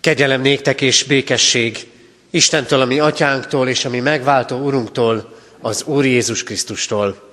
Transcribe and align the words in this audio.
Kegyelem 0.00 0.40
néktek 0.40 0.80
és 0.80 1.02
békesség 1.04 1.88
Istentől, 2.30 2.80
ami 2.80 2.98
atyánktól 2.98 3.68
és 3.68 3.84
ami 3.84 4.00
megváltó 4.00 4.56
Urunktól, 4.56 5.36
az 5.60 5.82
Úr 5.86 6.04
Jézus 6.04 6.42
Krisztustól. 6.42 7.32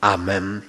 Amen. 0.00 0.64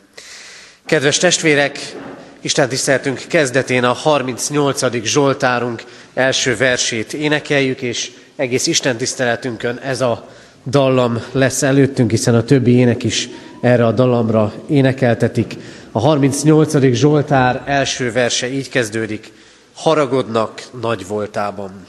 Kedves 0.85 1.17
testvérek, 1.17 1.95
Isten 2.41 2.69
tiszteltünk 2.69 3.21
kezdetén 3.27 3.83
a 3.83 3.91
38. 3.91 5.03
Zsoltárunk 5.03 5.83
első 6.13 6.57
versét 6.57 7.13
énekeljük, 7.13 7.81
és 7.81 8.11
egész 8.35 8.67
Isten 8.67 8.97
tiszteletünkön 8.97 9.77
ez 9.77 10.01
a 10.01 10.29
dallam 10.65 11.23
lesz 11.31 11.61
előttünk, 11.61 12.11
hiszen 12.11 12.35
a 12.35 12.43
többi 12.43 12.71
ének 12.71 13.03
is 13.03 13.29
erre 13.61 13.85
a 13.85 13.91
dallamra 13.91 14.53
énekeltetik. 14.69 15.55
A 15.91 15.99
38. 15.99 16.93
Zsoltár 16.93 17.63
első 17.65 18.11
verse 18.11 18.51
így 18.51 18.69
kezdődik 18.69 19.31
haragodnak 19.77 20.69
nagy 20.81 21.07
voltában. 21.07 21.85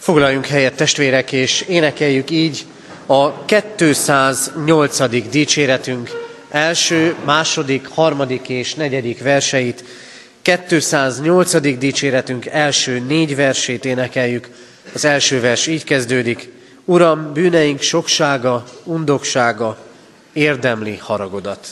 Foglaljunk 0.00 0.46
helyet 0.46 0.74
testvérek, 0.74 1.32
és 1.32 1.60
énekeljük 1.60 2.30
így 2.30 2.66
a 3.06 3.44
208. 3.44 5.28
dicséretünk 5.30 6.10
első, 6.50 7.14
második, 7.24 7.86
harmadik 7.86 8.48
és 8.48 8.74
negyedik 8.74 9.22
verseit. 9.22 9.84
208. 10.42 11.78
dicséretünk 11.78 12.46
első 12.46 12.98
négy 12.98 13.36
versét 13.36 13.84
énekeljük. 13.84 14.48
Az 14.94 15.04
első 15.04 15.40
vers 15.40 15.66
így 15.66 15.84
kezdődik. 15.84 16.48
Uram, 16.84 17.32
bűneink 17.32 17.80
soksága, 17.80 18.64
undoksága 18.84 19.78
érdemli 20.32 20.96
haragodat. 20.96 21.68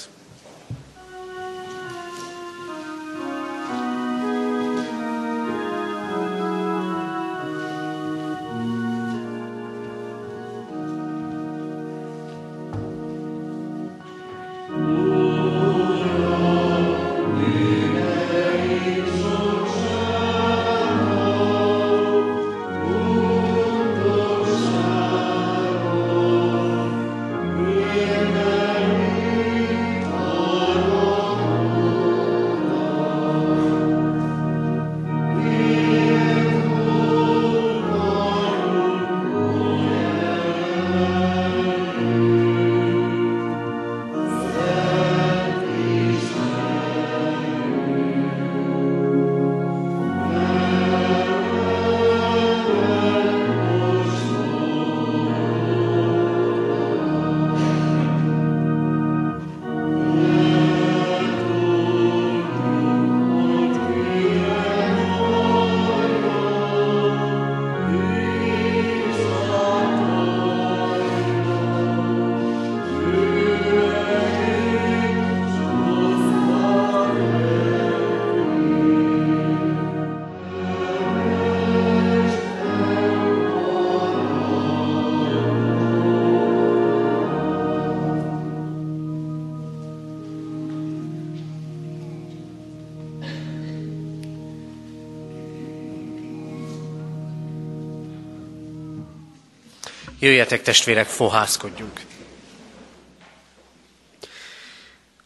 Jöjjetek 100.21 100.63
testvérek, 100.63 101.07
fohászkodjunk. 101.07 102.01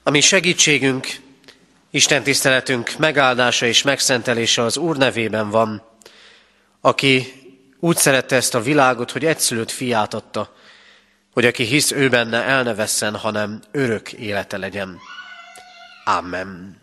A 0.03 0.11
mi 0.11 0.21
segítségünk, 0.21 1.07
Isten 1.91 2.23
tiszteletünk 2.23 2.99
megáldása 2.99 3.67
és 3.67 3.83
megszentelése 3.83 4.63
az 4.63 4.77
Úr 4.77 4.97
nevében 4.97 5.51
van, 5.51 5.83
aki 6.81 7.33
úgy 7.81 7.97
szerette 7.97 8.37
ezt 8.37 8.55
a 8.55 8.61
világot, 8.61 9.11
hogy 9.11 9.25
egyszülött 9.25 9.71
fiát 9.71 10.15
adta, 10.15 10.57
hogy 11.33 11.45
aki 11.47 11.65
hisz 11.65 11.91
ő 11.91 12.09
benne 12.09 12.43
el 12.43 12.63
ne 12.63 12.75
vesszen, 12.75 13.17
hanem 13.17 13.63
örök 13.71 14.13
élete 14.13 14.57
legyen. 14.57 14.99
Amen. 16.05 16.82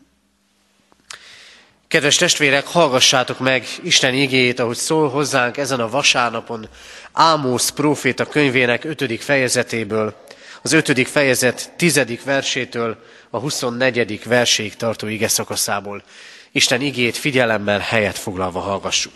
Kedves 1.90 2.16
testvérek, 2.16 2.68
hallgassátok 2.68 3.40
meg 3.40 3.68
Isten 3.84 4.14
igéjét, 4.14 4.60
ahogy 4.60 4.78
szól 4.78 5.10
hozzánk 5.10 5.58
ezen 5.58 5.80
a 5.80 5.90
vasárnapon 5.90 6.70
Ámósz 7.12 7.70
próféta 7.70 8.26
könyvének 8.26 8.84
ötödik 8.84 9.22
fejezetéből, 9.22 10.16
az 10.62 10.72
ötödik 10.72 11.08
fejezet 11.08 11.72
tizedik 11.78 12.24
versétől 12.24 13.04
a 13.30 13.40
24. 13.40 14.24
verséig 14.24 14.76
tartó 14.76 15.08
ige 15.08 15.28
szakaszából. 15.28 16.04
Isten 16.52 16.82
igét 16.82 17.18
figyelemmel 17.18 17.80
helyet 17.80 18.18
foglalva 18.18 18.60
hallgassuk. 18.60 19.14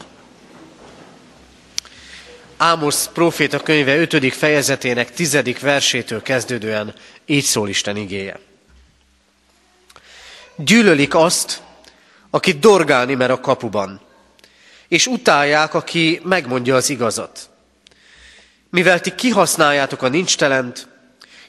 Ámosz 2.58 3.10
próféta 3.14 3.60
könyve 3.60 3.98
ötödik 3.98 4.34
fejezetének 4.34 5.12
tizedik 5.12 5.60
versétől 5.60 6.22
kezdődően 6.22 6.94
így 7.26 7.44
szól 7.44 7.70
Isten 7.70 7.98
igéje. 7.98 8.40
Gyűlölik 10.56 11.16
azt, 11.16 11.62
aki 12.34 12.52
dorgálni 12.52 13.14
mer 13.14 13.32
a 13.32 13.40
kapuban, 13.40 14.02
és 14.88 15.08
utálják, 15.08 15.74
aki 15.74 16.22
megmondja 16.24 16.76
az 16.76 16.90
igazat. 16.90 17.50
Mivel 18.70 19.00
ti 19.00 19.16
kihasználjátok 19.16 20.02
a 20.02 20.08
nincstelent, 20.08 20.88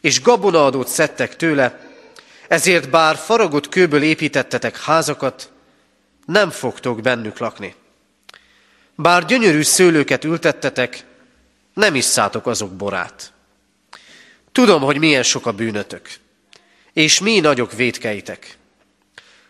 és 0.01 0.23
gabonaadót 0.23 0.89
szedtek 0.89 1.37
tőle, 1.37 1.81
ezért 2.49 2.91
bár 2.91 3.17
faragott 3.17 3.69
kőből 3.69 4.03
építettetek 4.03 4.81
házakat, 4.81 5.51
nem 6.27 6.51
fogtok 6.51 7.01
bennük 7.01 7.39
lakni. 7.39 7.75
Bár 8.95 9.25
gyönyörű 9.25 9.63
szőlőket 9.63 10.25
ültettetek, 10.25 11.05
nem 11.75 11.95
isszátok 11.95 12.47
azok 12.47 12.73
borát. 12.73 13.33
Tudom, 14.53 14.83
hogy 14.83 14.99
milyen 14.99 15.23
sok 15.23 15.47
a 15.47 15.53
bűnötök, 15.53 16.09
és 16.93 17.21
mi 17.21 17.41
nagyok 17.41 17.73
védkeitek. 17.73 18.59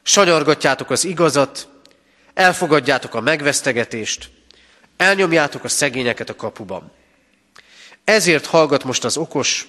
Sanyargatjátok 0.06 0.91
az 0.91 1.05
igazat, 1.05 1.69
elfogadjátok 2.35 3.15
a 3.15 3.21
megvesztegetést, 3.21 4.31
elnyomjátok 4.97 5.65
a 5.65 5.69
szegényeket 5.69 6.29
a 6.29 6.37
kapuban. 6.37 6.93
Ezért 8.05 8.47
hallgat 8.47 8.85
most 8.85 9.05
az 9.05 9.17
okos, 9.17 9.69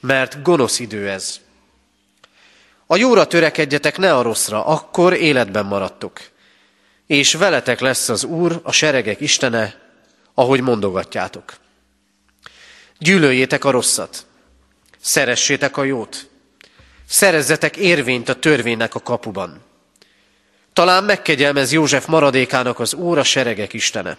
mert 0.00 0.42
gonosz 0.42 0.78
idő 0.78 1.08
ez. 1.08 1.40
A 2.86 2.96
jóra 2.96 3.26
törekedjetek, 3.26 3.98
ne 3.98 4.16
a 4.16 4.22
rosszra, 4.22 4.64
akkor 4.66 5.12
életben 5.12 5.66
maradtok. 5.66 6.20
És 7.06 7.34
veletek 7.34 7.80
lesz 7.80 8.08
az 8.08 8.24
Úr, 8.24 8.60
a 8.62 8.72
seregek 8.72 9.20
Istene, 9.20 9.80
ahogy 10.34 10.60
mondogatjátok. 10.60 11.56
Gyűlöljétek 12.98 13.64
a 13.64 13.70
rosszat, 13.70 14.26
szeressétek 15.00 15.76
a 15.76 15.84
jót, 15.84 16.28
szerezzetek 17.10 17.76
érvényt 17.76 18.28
a 18.28 18.34
törvénynek 18.34 18.94
a 18.94 19.00
kapuban. 19.00 19.60
Talán 20.72 21.04
megkegyelmez 21.04 21.72
József 21.72 22.06
maradékának 22.06 22.78
az 22.78 22.94
Úr 22.94 23.18
a 23.18 23.22
seregek 23.22 23.72
Istene. 23.72 24.16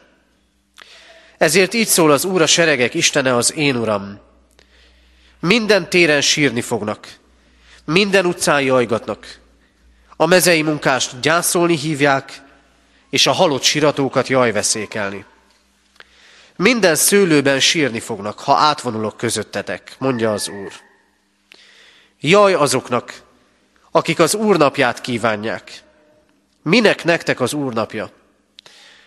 Ezért 1.37 1.73
így 1.73 1.87
szól 1.87 2.11
az 2.11 2.25
Úr 2.25 2.41
a 2.41 2.45
seregek 2.45 2.93
Istene 2.93 3.35
az 3.35 3.53
én 3.53 3.75
Uram. 3.75 4.19
Minden 5.39 5.89
téren 5.89 6.21
sírni 6.21 6.61
fognak, 6.61 7.07
minden 7.85 8.25
utcán 8.25 8.61
jajgatnak. 8.61 9.39
A 10.15 10.25
mezei 10.25 10.61
munkást 10.61 11.19
gyászolni 11.19 11.77
hívják, 11.77 12.41
és 13.09 13.27
a 13.27 13.31
halott 13.31 13.63
siratókat 13.63 14.27
jajveszékelni. 14.27 15.25
Minden 16.55 16.95
szőlőben 16.95 17.59
sírni 17.59 17.99
fognak, 17.99 18.39
ha 18.39 18.55
átvonulok 18.55 19.17
közöttetek, 19.17 19.95
mondja 19.99 20.31
az 20.31 20.47
Úr. 20.47 20.90
Jaj 22.23 22.53
azoknak, 22.53 23.21
akik 23.91 24.19
az 24.19 24.35
Úr 24.35 24.57
napját 24.57 25.01
kívánják. 25.01 25.83
Minek 26.63 27.03
nektek 27.03 27.39
az 27.39 27.53
Úr 27.53 27.73
napja? 27.73 28.11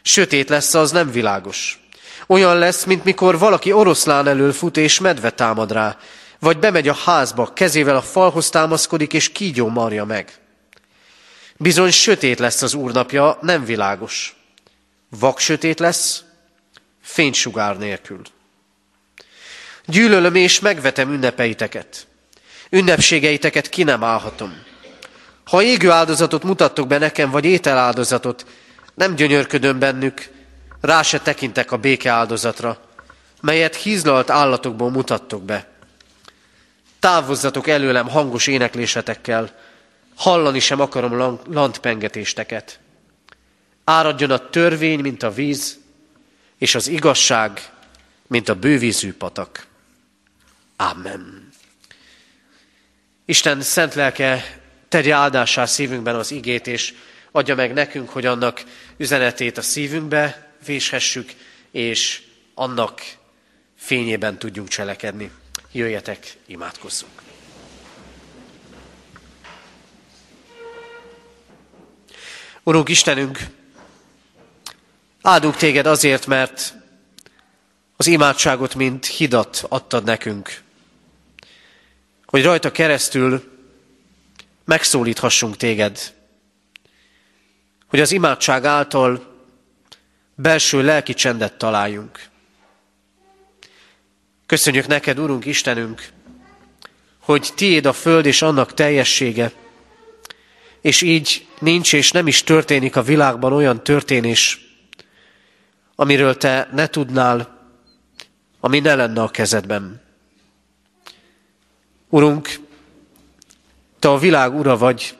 Sötét 0.03 0.49
lesz, 0.49 0.75
az 0.75 0.91
nem 0.91 1.11
világos. 1.11 1.87
Olyan 2.27 2.59
lesz, 2.59 2.85
mint 2.85 3.05
mikor 3.05 3.39
valaki 3.39 3.73
oroszlán 3.73 4.29
elől 4.29 4.53
fut 4.53 4.77
és 4.77 5.01
medve 5.01 5.31
támad 5.31 5.73
rá, 5.73 5.99
vagy 6.39 6.59
bemegy 6.59 6.89
a 6.89 6.95
házba, 6.95 7.53
kezével 7.53 7.97
a 7.97 8.03
falhoz 8.03 8.51
támaszkodik 8.51 9.13
és 9.13 9.33
kígyó 9.33 9.69
marja 9.69 10.05
meg. 10.05 10.33
Bizony 11.57 11.91
sötét 11.91 12.39
lesz 12.39 12.63
az 12.63 12.75
úrnapja, 12.75 13.39
nem 13.41 13.65
világos. 13.65 14.37
Vak 15.09 15.39
sötét 15.39 15.79
lesz, 15.79 16.25
fénysugár 17.03 17.79
nélkül. 17.79 18.21
Gyűlölöm 19.87 20.35
és 20.35 20.61
megvetem 20.61 21.13
ünnepeiteket. 21.13 22.07
Ünnepségeiteket 22.71 23.69
ki 23.69 23.83
nem 23.83 24.05
állhatom. 24.05 24.63
Ha 25.45 25.63
égő 25.63 25.91
áldozatot 25.91 26.43
mutattok 26.43 26.87
be 26.87 26.99
nekem, 26.99 27.31
vagy 27.31 27.45
ételáldozatot, 27.45 28.47
nem 28.95 29.15
gyönyörködöm 29.15 29.79
bennük, 29.79 30.31
rá 30.81 31.03
se 31.03 31.21
tekintek 31.21 31.73
a 31.73 31.77
béke 31.77 32.11
áldozatra, 32.11 32.79
melyet 33.41 33.77
hízlalt 33.77 34.31
állatokból 34.31 34.91
mutattok 34.91 35.43
be. 35.43 35.67
Távozzatok 36.99 37.69
előlem 37.69 38.09
hangos 38.09 38.47
éneklésetekkel, 38.47 39.51
hallani 40.15 40.59
sem 40.59 40.81
akarom 40.81 41.41
lantpengetésteket. 41.51 42.79
Áradjon 43.85 44.31
a 44.31 44.49
törvény, 44.51 45.01
mint 45.01 45.23
a 45.23 45.31
víz, 45.31 45.79
és 46.59 46.75
az 46.75 46.89
igazság, 46.89 47.71
mint 48.27 48.49
a 48.49 48.55
bővízű 48.55 49.13
patak. 49.13 49.67
Amen. 50.77 51.53
Isten 53.25 53.61
szent 53.61 53.95
lelke 53.95 54.61
tegye 54.89 55.15
áldásá 55.15 55.67
szívünkben 55.67 56.15
az 56.15 56.31
igét, 56.31 56.67
és 56.67 56.95
adja 57.33 57.55
meg 57.55 57.73
nekünk, 57.73 58.09
hogy 58.09 58.27
annak 58.27 58.65
üzenetét 58.97 59.59
a 59.59 59.63
szívünkbe 59.63 60.53
véshessük, 60.67 61.33
és 61.71 62.23
annak 62.55 63.03
fényében 63.77 64.39
tudjunk 64.39 64.69
cselekedni. 64.69 65.31
Jöjjetek, 65.73 66.37
imádkozzunk! 66.47 67.23
Urunk 72.63 72.89
Istenünk, 72.89 73.39
áldunk 75.23 75.57
téged 75.57 75.87
azért, 75.87 76.27
mert 76.27 76.75
az 77.97 78.07
imádságot, 78.07 78.75
mint 78.75 79.07
hidat 79.07 79.65
adtad 79.69 80.05
nekünk, 80.05 80.64
hogy 82.35 82.45
rajta 82.45 82.73
keresztül 82.73 83.43
megszólíthassunk 84.65 85.57
téged, 85.57 86.15
hogy 87.87 88.01
az 88.01 88.13
imádság 88.13 88.65
által 88.65 89.27
belső 90.35 90.83
lelki 90.83 91.15
csendet 91.15 91.59
találjunk. 91.59 92.21
Köszönjük 94.47 94.87
neked, 94.87 95.19
Urunk 95.19 95.45
Istenünk, 95.45 96.09
hogy 97.19 97.53
tiéd 97.55 97.87
a 97.87 97.93
föld 97.93 98.27
és 98.27 98.43
annak 98.43 98.75
teljessége, 98.75 99.53
és 100.81 101.03
így 101.03 101.47
nincs 101.59 101.93
és 101.93 102.11
nem 102.11 102.27
is 102.27 102.43
történik 102.43 102.97
a 102.97 103.03
világban 103.03 103.53
olyan 103.53 103.85
történés, 103.85 104.61
amiről 105.95 106.37
te 106.37 106.69
ne 106.73 106.87
tudnál, 106.87 107.69
ami 108.61 108.81
ne 108.81 108.95
lenne 108.95 109.23
a 109.23 109.29
kezedben. 109.29 110.04
Urunk, 112.09 112.61
te 113.99 114.11
a 114.11 114.19
világ 114.19 114.55
ura 114.55 114.77
vagy, 114.77 115.17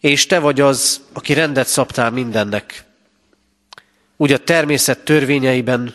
és 0.00 0.26
te 0.26 0.38
vagy 0.38 0.60
az, 0.60 1.00
aki 1.12 1.32
rendet 1.32 1.66
szabtál 1.66 2.10
mindennek. 2.10 2.84
Úgy 4.16 4.32
a 4.32 4.38
természet 4.38 5.04
törvényeiben, 5.04 5.94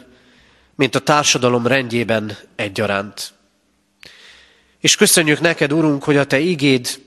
mint 0.75 0.95
a 0.95 0.99
társadalom 0.99 1.67
rendjében 1.67 2.37
egyaránt. 2.55 3.33
És 4.79 4.95
köszönjük 4.95 5.39
neked, 5.39 5.73
Urunk, 5.73 6.03
hogy 6.03 6.17
a 6.17 6.25
te 6.25 6.39
igéd 6.39 7.01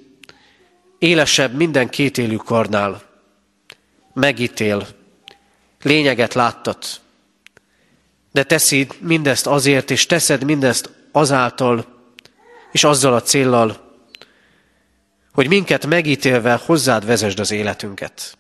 élesebb 0.99 1.55
minden 1.55 1.89
kétélű 1.89 2.37
karnál. 2.37 3.03
Megítél, 4.15 4.87
lényeget 5.83 6.35
láttat, 6.35 7.01
de 8.33 8.43
teszed 8.43 8.97
mindezt 9.01 9.47
azért, 9.47 9.91
és 9.91 10.07
teszed 10.07 10.45
mindezt 10.45 10.91
azáltal, 11.13 11.98
és 12.73 12.85
azzal 12.85 13.15
a 13.15 13.23
céllal, 13.23 13.87
hogy 15.33 15.49
minket 15.49 15.87
megítélve 15.87 16.55
hozzád 16.55 17.07
vezesd 17.07 17.39
az 17.39 17.51
életünket. 17.51 18.39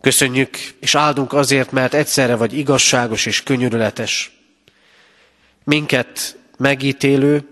Köszönjük 0.00 0.56
és 0.80 0.94
áldunk 0.94 1.32
azért, 1.32 1.70
mert 1.70 1.94
egyszerre 1.94 2.34
vagy 2.34 2.58
igazságos 2.58 3.26
és 3.26 3.42
könyörületes. 3.42 4.38
Minket 5.64 6.36
megítélő, 6.58 7.48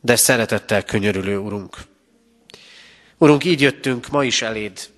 de 0.00 0.16
szeretettel 0.16 0.82
könyörülő, 0.82 1.38
Urunk. 1.38 1.76
Urunk, 3.18 3.44
így 3.44 3.60
jöttünk 3.60 4.08
ma 4.08 4.24
is 4.24 4.42
eléd, 4.42 4.88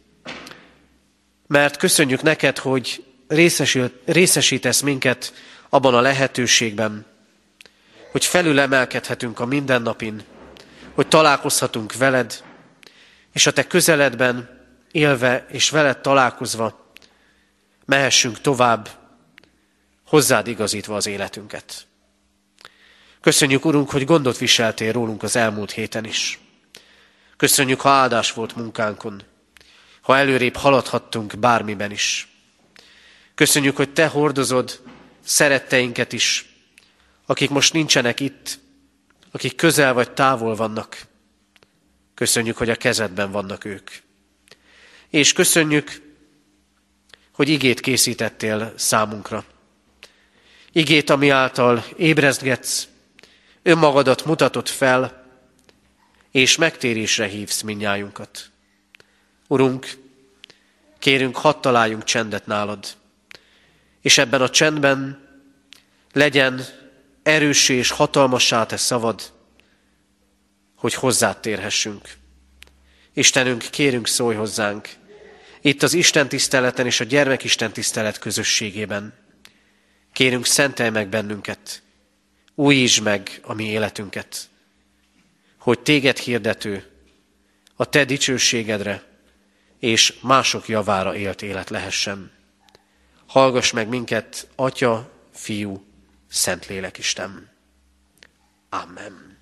mert 1.47 1.77
köszönjük 1.77 2.23
neked, 2.23 2.59
hogy 2.59 3.05
részesítesz 4.05 4.81
minket 4.81 5.33
abban 5.69 5.95
a 5.95 6.01
lehetőségben, 6.01 7.07
hogy 8.17 8.25
felülemelkedhetünk 8.25 9.41
a 9.41 9.47
mindennapin, 9.47 10.23
hogy 10.95 11.09
találkozhatunk 11.09 11.95
veled, 11.95 12.45
és 13.33 13.47
a 13.47 13.53
te 13.53 13.67
közeledben 13.67 14.65
élve 14.91 15.47
és 15.49 15.71
veled 15.71 15.99
találkozva 15.99 16.93
mehessünk 17.85 18.41
tovább, 18.41 18.89
hozzád 20.07 20.47
igazítva 20.47 20.97
az 20.97 21.07
életünket. 21.07 21.87
Köszönjük, 23.21 23.65
Urunk, 23.65 23.91
hogy 23.91 24.05
gondot 24.05 24.39
viseltél 24.39 24.93
rólunk 24.93 25.23
az 25.23 25.37
elmúlt 25.37 25.71
héten 25.71 26.05
is. 26.05 26.39
Köszönjük, 27.37 27.81
ha 27.81 27.89
áldás 27.89 28.33
volt 28.33 28.57
munkánkon, 28.57 29.23
ha 30.01 30.17
előrébb 30.17 30.57
haladhattunk 30.57 31.39
bármiben 31.39 31.91
is. 31.91 32.29
Köszönjük, 33.35 33.77
hogy 33.77 33.93
Te 33.93 34.07
hordozod 34.07 34.81
szeretteinket 35.25 36.13
is, 36.13 36.56
akik 37.27 37.51
most 37.51 37.73
nincsenek 37.73 38.21
itt, 38.21 38.59
akik 39.31 39.55
közel 39.55 39.93
vagy 39.93 40.11
távol 40.11 40.55
vannak. 40.55 41.07
Köszönjük, 42.15 42.57
hogy 42.57 42.71
a 42.71 42.77
kezedben 42.77 43.31
vannak 43.31 43.65
ők. 43.65 43.91
És 45.11 45.33
köszönjük, 45.33 46.03
hogy 47.33 47.49
igét 47.49 47.81
készítettél 47.81 48.73
számunkra. 48.77 49.45
Igét, 50.73 51.11
ami 51.11 51.29
által 51.29 51.85
ébrezgetsz, 51.97 52.89
önmagadat 53.63 54.25
mutatod 54.25 54.69
fel, 54.69 55.25
és 56.31 56.57
megtérésre 56.57 57.27
hívsz 57.27 57.61
minnyájunkat. 57.61 58.51
Urunk, 59.47 59.99
kérünk, 60.99 61.37
hadd 61.37 61.61
találjunk 61.61 62.05
csendet 62.05 62.47
nálad, 62.47 62.87
és 64.01 64.19
ebben 64.19 64.41
a 64.41 64.51
csendben 64.51 65.29
legyen 66.13 66.67
erős 67.27 67.69
és 67.69 67.91
hatalmassá 67.91 68.67
te 68.67 68.77
szavad, 68.77 69.33
hogy 70.77 70.95
hozzád 70.95 71.39
térhessünk. 71.39 72.17
Istenünk, 73.13 73.67
kérünk 73.71 74.07
szólj 74.07 74.37
hozzánk, 74.37 74.89
itt 75.61 75.83
az 75.83 75.95
Isten 75.95 76.29
tiszteleten 76.29 76.87
és 76.87 77.01
a 77.01 77.05
gyermekisten 77.05 77.73
tisztelet 77.73 78.19
közösségében. 78.19 79.15
Kérünk, 80.13 80.47
szentelj 80.47 80.91
meg 80.91 81.09
bennünket, 81.09 81.83
újítsd 82.55 83.03
meg 83.03 83.41
a 83.43 83.55
mi 83.55 83.65
életünket, 83.65 84.49
hogy 85.59 85.79
téged 85.79 86.19
hirdető, 86.19 86.85
a 87.77 87.85
te 87.85 88.05
dicsőségedre 88.05 89.03
és 89.79 90.15
mások 90.23 90.69
javára 90.69 91.17
élt 91.17 91.43
élet 91.43 91.71
lehessen. 91.71 92.33
Hallgass 93.27 93.73
meg 93.73 93.89
minket, 93.89 94.49
Atya, 94.55 95.11
Fiú, 95.33 95.87
Szentlélek 96.37 96.99
Isten. 96.99 97.49
Amen. 98.71 99.39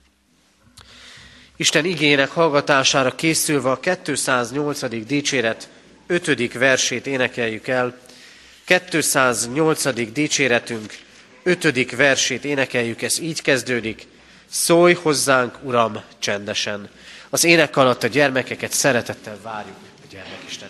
Isten 1.57 1.85
igének 1.85 2.31
hallgatására 2.31 3.15
készülve 3.15 3.71
a 3.71 3.81
208. 3.81 5.07
dicséret 5.07 5.69
5. 6.07 6.53
versét 6.53 7.07
énekeljük 7.07 7.69
el. 7.69 7.99
208. 8.65 10.13
dicséretünk 10.13 10.93
5. 11.43 11.91
versét 11.91 12.45
énekeljük, 12.45 13.03
ez 13.03 13.19
így 13.19 13.43
kezdődik. 13.43 14.07
Szólj 14.47 14.95
hozzánk, 14.95 15.59
Uram, 15.63 16.03
csendesen. 16.19 16.91
Az 17.29 17.45
ének 17.45 17.77
alatt 17.77 18.03
a 18.03 18.07
gyermekeket 18.07 18.73
szeretettel 18.73 19.39
várjuk 19.43 19.77
a 20.03 20.07
gyermekisten 20.11 20.69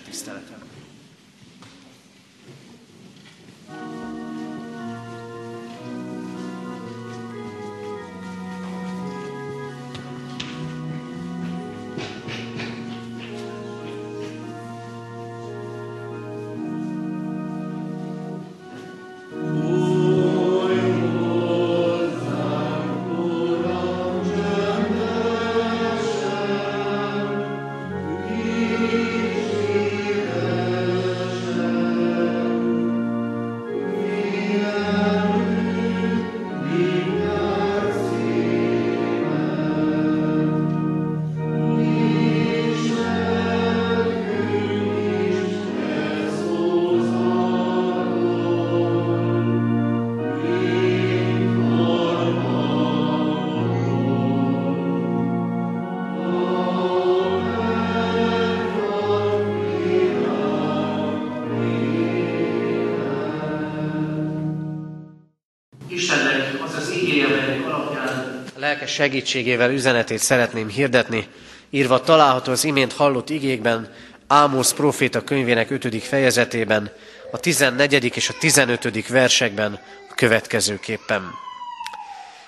segítségével 68.86 69.70
üzenetét 69.70 70.18
szeretném 70.18 70.68
hirdetni, 70.68 71.28
írva 71.70 72.00
található 72.00 72.52
az 72.52 72.64
imént 72.64 72.92
hallott 72.92 73.30
igékben, 73.30 73.92
Ámosz 74.26 74.72
proféta 74.72 75.24
könyvének 75.24 75.70
5. 75.70 76.02
fejezetében, 76.02 76.92
a 77.32 77.38
14. 77.38 78.16
és 78.16 78.28
a 78.28 78.34
15. 78.38 79.08
versekben 79.08 79.80
a 80.10 80.14
következőképpen. 80.14 81.30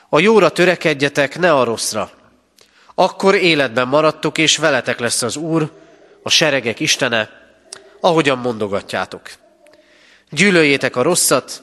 A 0.09 0.19
jóra 0.19 0.50
törekedjetek, 0.50 1.38
ne 1.38 1.52
a 1.52 1.64
rosszra. 1.64 2.11
Akkor 2.95 3.35
életben 3.35 3.88
maradtok, 3.88 4.38
és 4.38 4.57
veletek 4.57 4.99
lesz 4.99 5.23
az 5.23 5.37
Úr, 5.37 5.73
a 6.23 6.31
seregek 6.31 6.81
Istene, 6.81 7.31
ahogyan 8.00 8.38
mondogatjátok. 8.38 9.23
Gyűlöljétek 10.31 10.97
a 10.97 11.02
rosszat, 11.02 11.62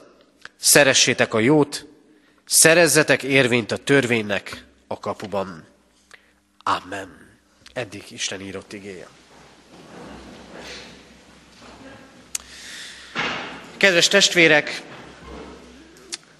szeressétek 0.56 1.34
a 1.34 1.38
jót, 1.38 1.86
Szerezzetek 2.44 3.22
érvényt 3.22 3.72
a 3.72 3.76
törvénynek 3.76 4.64
a 4.86 4.98
kapuban. 4.98 5.64
Amen. 6.62 7.38
Eddig 7.72 8.04
Isten 8.08 8.40
írott 8.40 8.72
igéje. 8.72 9.06
Kedves 13.76 14.08
testvérek, 14.08 14.82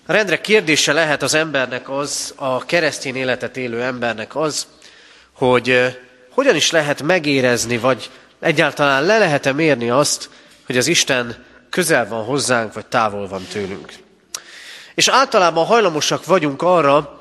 rendre 0.07 0.41
kérdése 0.41 0.93
lehet 0.93 1.23
az 1.23 1.35
embernek 1.35 1.91
az, 1.91 2.33
a 2.37 2.65
keresztény 2.65 3.17
életet 3.17 3.57
élő 3.57 3.83
embernek 3.83 4.37
az, 4.37 4.67
hogy 5.33 5.99
hogyan 6.31 6.57
is 6.57 6.71
lehet 6.71 7.03
megérezni, 7.03 7.79
vagy 7.79 8.11
egyáltalán 8.41 9.05
le 9.05 9.19
lehet-e 9.19 9.53
mérni 9.53 9.91
azt, 9.91 10.31
hogy 10.67 10.77
az 10.77 10.87
Isten 10.87 11.45
közel 11.71 12.09
van 12.09 12.25
hozzánk, 12.25 12.73
vagy 12.73 12.87
távol 12.87 13.29
van 13.29 13.45
tőlünk. 13.53 14.04
És 14.95 15.09
általában 15.09 15.67
hajlamosak 15.67 16.25
vagyunk 16.25 16.63
arra, 16.63 17.19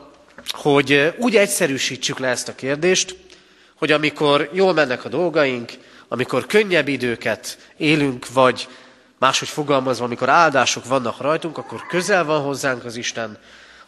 hogy 0.51 1.13
úgy 1.17 1.35
egyszerűsítsük 1.35 2.19
le 2.19 2.27
ezt 2.27 2.47
a 2.47 2.55
kérdést, 2.55 3.15
hogy 3.75 3.91
amikor 3.91 4.49
jól 4.51 4.73
mennek 4.73 5.05
a 5.05 5.09
dolgaink, 5.09 5.71
amikor 6.07 6.45
könnyebb 6.45 6.87
időket 6.87 7.57
élünk, 7.77 8.27
vagy 8.33 8.67
máshogy 9.19 9.47
fogalmazva, 9.47 10.05
amikor 10.05 10.29
áldások 10.29 10.85
vannak 10.85 11.21
rajtunk, 11.21 11.57
akkor 11.57 11.85
közel 11.87 12.25
van 12.25 12.41
hozzánk 12.41 12.85
az 12.85 12.95
Isten, 12.95 13.37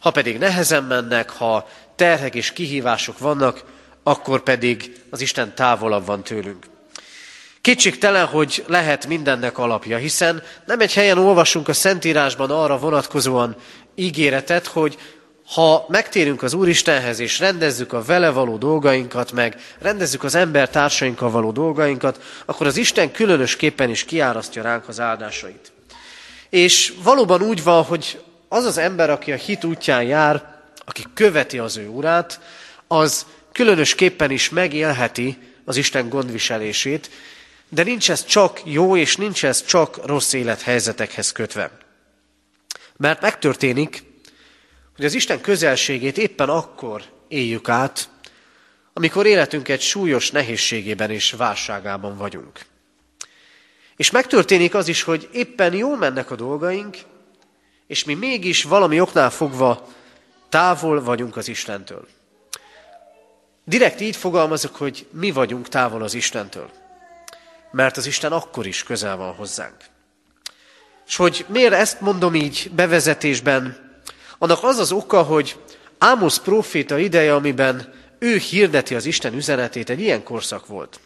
ha 0.00 0.10
pedig 0.10 0.38
nehezen 0.38 0.84
mennek, 0.84 1.30
ha 1.30 1.68
terhek 1.96 2.34
és 2.34 2.52
kihívások 2.52 3.18
vannak, 3.18 3.64
akkor 4.02 4.42
pedig 4.42 5.02
az 5.10 5.20
Isten 5.20 5.54
távolabb 5.54 6.06
van 6.06 6.22
tőlünk. 6.22 6.66
Kétségtelen, 7.66 8.26
hogy 8.26 8.64
lehet 8.66 9.06
mindennek 9.06 9.58
alapja, 9.58 9.96
hiszen 9.96 10.42
nem 10.66 10.80
egy 10.80 10.92
helyen 10.92 11.18
olvasunk 11.18 11.68
a 11.68 11.72
Szentírásban 11.72 12.50
arra 12.50 12.78
vonatkozóan 12.78 13.56
ígéretet, 13.94 14.66
hogy 14.66 14.98
ha 15.46 15.84
megtérünk 15.88 16.42
az 16.42 16.54
Úristenhez, 16.54 17.18
és 17.18 17.38
rendezzük 17.38 17.92
a 17.92 18.02
vele 18.02 18.30
való 18.30 18.56
dolgainkat, 18.56 19.32
meg 19.32 19.56
rendezzük 19.78 20.24
az 20.24 20.34
ember 20.34 20.68
társainkkal 20.68 21.30
való 21.30 21.50
dolgainkat, 21.50 22.22
akkor 22.44 22.66
az 22.66 22.76
Isten 22.76 23.12
különösképpen 23.12 23.90
is 23.90 24.04
kiárasztja 24.04 24.62
ránk 24.62 24.88
az 24.88 25.00
áldásait. 25.00 25.72
És 26.50 26.92
valóban 27.02 27.42
úgy 27.42 27.62
van, 27.62 27.82
hogy 27.82 28.20
az 28.48 28.64
az 28.64 28.78
ember, 28.78 29.10
aki 29.10 29.32
a 29.32 29.36
hit 29.36 29.64
útján 29.64 30.02
jár, 30.02 30.60
aki 30.84 31.04
követi 31.14 31.58
az 31.58 31.76
ő 31.76 31.88
urát, 31.88 32.40
az 32.86 33.26
különösképpen 33.52 34.30
is 34.30 34.50
megélheti 34.50 35.38
az 35.64 35.76
Isten 35.76 36.08
gondviselését, 36.08 37.10
de 37.68 37.82
nincs 37.82 38.10
ez 38.10 38.24
csak 38.24 38.60
jó, 38.64 38.96
és 38.96 39.16
nincs 39.16 39.44
ez 39.44 39.64
csak 39.64 40.06
rossz 40.06 40.32
élethelyzetekhez 40.32 41.32
kötve. 41.32 41.70
Mert 42.96 43.20
megtörténik, 43.20 44.02
hogy 44.96 45.04
az 45.04 45.14
Isten 45.14 45.40
közelségét 45.40 46.18
éppen 46.18 46.48
akkor 46.48 47.02
éljük 47.28 47.68
át, 47.68 48.08
amikor 48.92 49.26
életünk 49.26 49.68
egy 49.68 49.80
súlyos 49.80 50.30
nehézségében 50.30 51.10
és 51.10 51.32
válságában 51.32 52.16
vagyunk. 52.16 52.60
És 53.96 54.10
megtörténik 54.10 54.74
az 54.74 54.88
is, 54.88 55.02
hogy 55.02 55.28
éppen 55.32 55.74
jól 55.74 55.96
mennek 55.96 56.30
a 56.30 56.36
dolgaink, 56.36 56.96
és 57.86 58.04
mi 58.04 58.14
mégis 58.14 58.62
valami 58.62 59.00
oknál 59.00 59.30
fogva 59.30 59.88
távol 60.48 61.02
vagyunk 61.02 61.36
az 61.36 61.48
Istentől. 61.48 62.08
Direkt 63.64 64.00
így 64.00 64.16
fogalmazok, 64.16 64.76
hogy 64.76 65.06
mi 65.10 65.30
vagyunk 65.30 65.68
távol 65.68 66.02
az 66.02 66.14
Istentől 66.14 66.70
mert 67.70 67.96
az 67.96 68.06
Isten 68.06 68.32
akkor 68.32 68.66
is 68.66 68.82
közel 68.82 69.16
van 69.16 69.34
hozzánk. 69.34 69.76
És 71.06 71.16
hogy 71.16 71.44
miért 71.48 71.72
ezt 71.72 72.00
mondom 72.00 72.34
így 72.34 72.70
bevezetésben, 72.74 73.84
annak 74.38 74.58
az 74.62 74.78
az 74.78 74.92
oka, 74.92 75.22
hogy 75.22 75.58
Ámosz 75.98 76.38
proféta 76.38 76.98
ideje, 76.98 77.34
amiben 77.34 77.94
ő 78.18 78.36
hirdeti 78.36 78.94
az 78.94 79.04
Isten 79.04 79.34
üzenetét, 79.34 79.90
egy 79.90 80.00
ilyen 80.00 80.22
korszak 80.22 80.66
volt. 80.66 81.00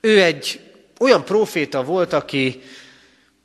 Ő 0.00 0.22
egy 0.22 0.60
olyan 0.98 1.24
proféta 1.24 1.82
volt, 1.82 2.12
aki 2.12 2.62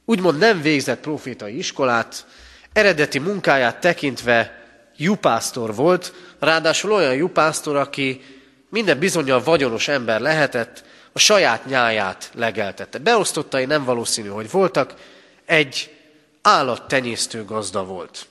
úgymond 0.06 0.38
nem 0.38 0.62
végzett 0.62 1.00
profétai 1.00 1.58
iskolát, 1.58 2.26
eredeti 2.74 3.20
munkáját 3.20 3.80
tekintve 3.80 4.64
jupásztor 4.98 5.76
volt, 5.76 6.14
ráadásul 6.40 6.92
olyan 6.92 7.16
jupásztor, 7.16 7.76
aki 7.76 8.22
minden 8.70 9.00
bizonyal 9.00 9.44
vagyonos 9.44 9.88
ember 9.88 10.22
lehetett, 10.22 10.84
a 11.14 11.20
saját 11.20 11.66
nyáját 11.66 12.32
legeltette. 12.34 12.98
Beosztottai 12.98 13.66
nem 13.66 13.84
valószínű, 13.84 14.28
hogy 14.28 14.52
voltak, 14.52 14.94
egy 15.46 15.98
állattenyésztő 16.42 17.46
gazda 17.46 17.86
volt. 17.86 18.28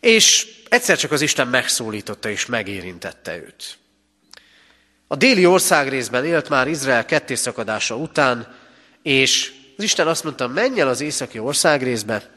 És 0.00 0.48
egyszer 0.68 0.96
csak 0.96 1.12
az 1.12 1.20
Isten 1.20 1.48
megszólította 1.48 2.28
és 2.28 2.46
megérintette 2.46 3.36
őt. 3.36 3.78
A 5.06 5.16
déli 5.16 5.46
országrészben 5.46 6.24
élt 6.24 6.48
már 6.48 6.68
Izrael 6.68 7.04
kettészakadása 7.04 7.96
után, 7.96 8.56
és 9.02 9.52
az 9.76 9.84
Isten 9.84 10.06
azt 10.06 10.24
mondta, 10.24 10.48
menj 10.48 10.80
el 10.80 10.88
az 10.88 11.00
északi 11.00 11.38
országrészbe, 11.38 12.30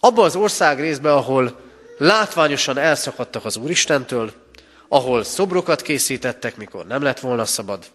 abba 0.00 0.22
az 0.22 0.36
országrészbe, 0.36 1.12
ahol 1.12 1.60
látványosan 1.98 2.78
elszakadtak 2.78 3.44
az 3.44 3.56
Úristentől, 3.56 4.32
ahol 4.88 5.24
szobrokat 5.24 5.82
készítettek, 5.82 6.56
mikor 6.56 6.86
nem 6.86 7.02
lett 7.02 7.20
volna 7.20 7.44
szabad. 7.44 7.90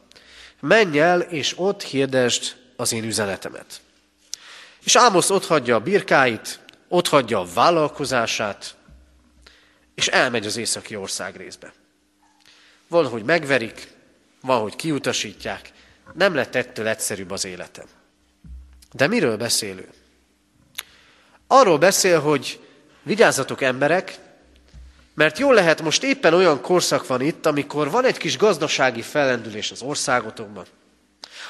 Menj 0.60 1.00
el, 1.00 1.22
és 1.22 1.54
ott 1.58 1.84
hirdesd 1.84 2.56
az 2.76 2.92
én 2.92 3.04
üzenetemet. 3.04 3.82
És 4.84 4.96
Ámosz 4.96 5.30
ott 5.30 5.46
hagyja 5.46 5.76
a 5.76 5.80
birkáit, 5.80 6.60
ott 6.88 7.08
hagyja 7.08 7.40
a 7.40 7.48
vállalkozását, 7.54 8.76
és 9.96 10.08
elmegy 10.08 10.46
az 10.46 10.58
északi 10.58 10.96
ország 10.96 11.36
részbe. 11.36 11.74
Van, 12.88 13.08
hogy 13.08 13.24
megverik, 13.24 13.92
van, 14.42 14.62
hogy 14.62 14.76
kiutasítják, 14.76 15.72
nem 16.14 16.36
lett 16.36 16.56
ettől 16.56 16.88
egyszerűbb 16.88 17.32
az 17.32 17.46
életem. 17.46 17.86
De 18.92 19.08
miről 19.08 19.38
beszélő? 19.38 19.90
Arról 21.48 21.78
beszél, 21.78 22.20
hogy 22.20 22.60
vigyázzatok 23.04 23.62
emberek, 23.62 24.20
mert 25.14 25.38
jól 25.38 25.54
lehet, 25.54 25.82
most 25.82 26.04
éppen 26.04 26.34
olyan 26.34 26.62
korszak 26.62 27.08
van 27.08 27.22
itt, 27.22 27.46
amikor 27.46 27.90
van 27.90 28.06
egy 28.06 28.18
kis 28.18 28.38
gazdasági 28.38 29.02
fellendülés 29.02 29.72
az 29.72 29.82
országotokban. 29.82 30.66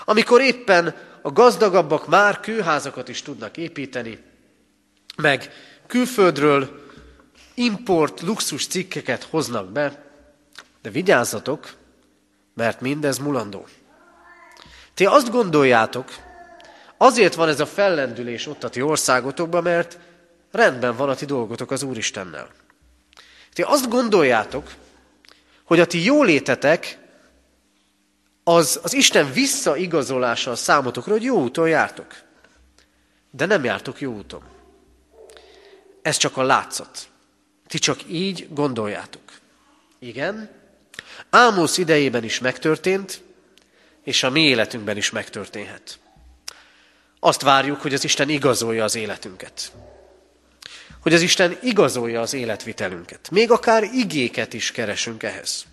Amikor 0.05 0.41
éppen 0.41 0.95
a 1.21 1.31
gazdagabbak 1.31 2.07
már 2.07 2.39
kőházakat 2.39 3.09
is 3.09 3.21
tudnak 3.21 3.57
építeni, 3.57 4.23
meg 5.15 5.49
külföldről 5.87 6.81
import 7.53 8.21
luxus 8.21 8.67
cikkeket 8.67 9.23
hoznak 9.23 9.71
be, 9.71 10.03
de 10.81 10.89
vigyázzatok, 10.89 11.73
mert 12.53 12.81
mindez 12.81 13.17
mulandó. 13.17 13.67
Ti 14.93 15.05
azt 15.05 15.31
gondoljátok, 15.31 16.09
azért 16.97 17.35
van 17.35 17.47
ez 17.47 17.59
a 17.59 17.65
fellendülés 17.65 18.47
ott 18.47 18.63
a 18.63 18.69
ti 18.69 18.81
országotokban, 18.81 19.63
mert 19.63 19.97
rendben 20.51 20.95
van 20.95 21.09
a 21.09 21.15
ti 21.15 21.25
dolgotok 21.25 21.71
az 21.71 21.83
Úristennel. 21.83 22.49
Ti 23.53 23.61
azt 23.61 23.89
gondoljátok, 23.89 24.73
hogy 25.63 25.79
a 25.79 25.85
ti 25.85 26.03
jólétetek 26.03 26.97
az, 28.43 28.79
az 28.83 28.93
Isten 28.93 29.31
visszaigazolása 29.31 30.51
a 30.51 30.55
számotokra, 30.55 31.11
hogy 31.11 31.23
jó 31.23 31.41
úton 31.41 31.67
jártok. 31.67 32.21
De 33.31 33.45
nem 33.45 33.63
jártok 33.63 34.01
jó 34.01 34.13
úton. 34.13 34.43
Ez 36.01 36.17
csak 36.17 36.37
a 36.37 36.43
látszat. 36.43 37.07
Ti 37.67 37.77
csak 37.77 37.99
így 38.07 38.47
gondoljátok. 38.49 39.21
Igen, 39.99 40.49
Ámosz 41.29 41.77
idejében 41.77 42.23
is 42.23 42.39
megtörtént, 42.39 43.21
és 44.03 44.23
a 44.23 44.29
mi 44.29 44.41
életünkben 44.41 44.97
is 44.97 45.09
megtörténhet. 45.09 45.99
Azt 47.19 47.41
várjuk, 47.41 47.81
hogy 47.81 47.93
az 47.93 48.03
Isten 48.03 48.29
igazolja 48.29 48.83
az 48.83 48.95
életünket. 48.95 49.71
Hogy 51.03 51.13
az 51.13 51.21
Isten 51.21 51.57
igazolja 51.61 52.21
az 52.21 52.33
életvitelünket. 52.33 53.29
Még 53.31 53.51
akár 53.51 53.83
igéket 53.83 54.53
is 54.53 54.71
keresünk 54.71 55.23
ehhez. 55.23 55.65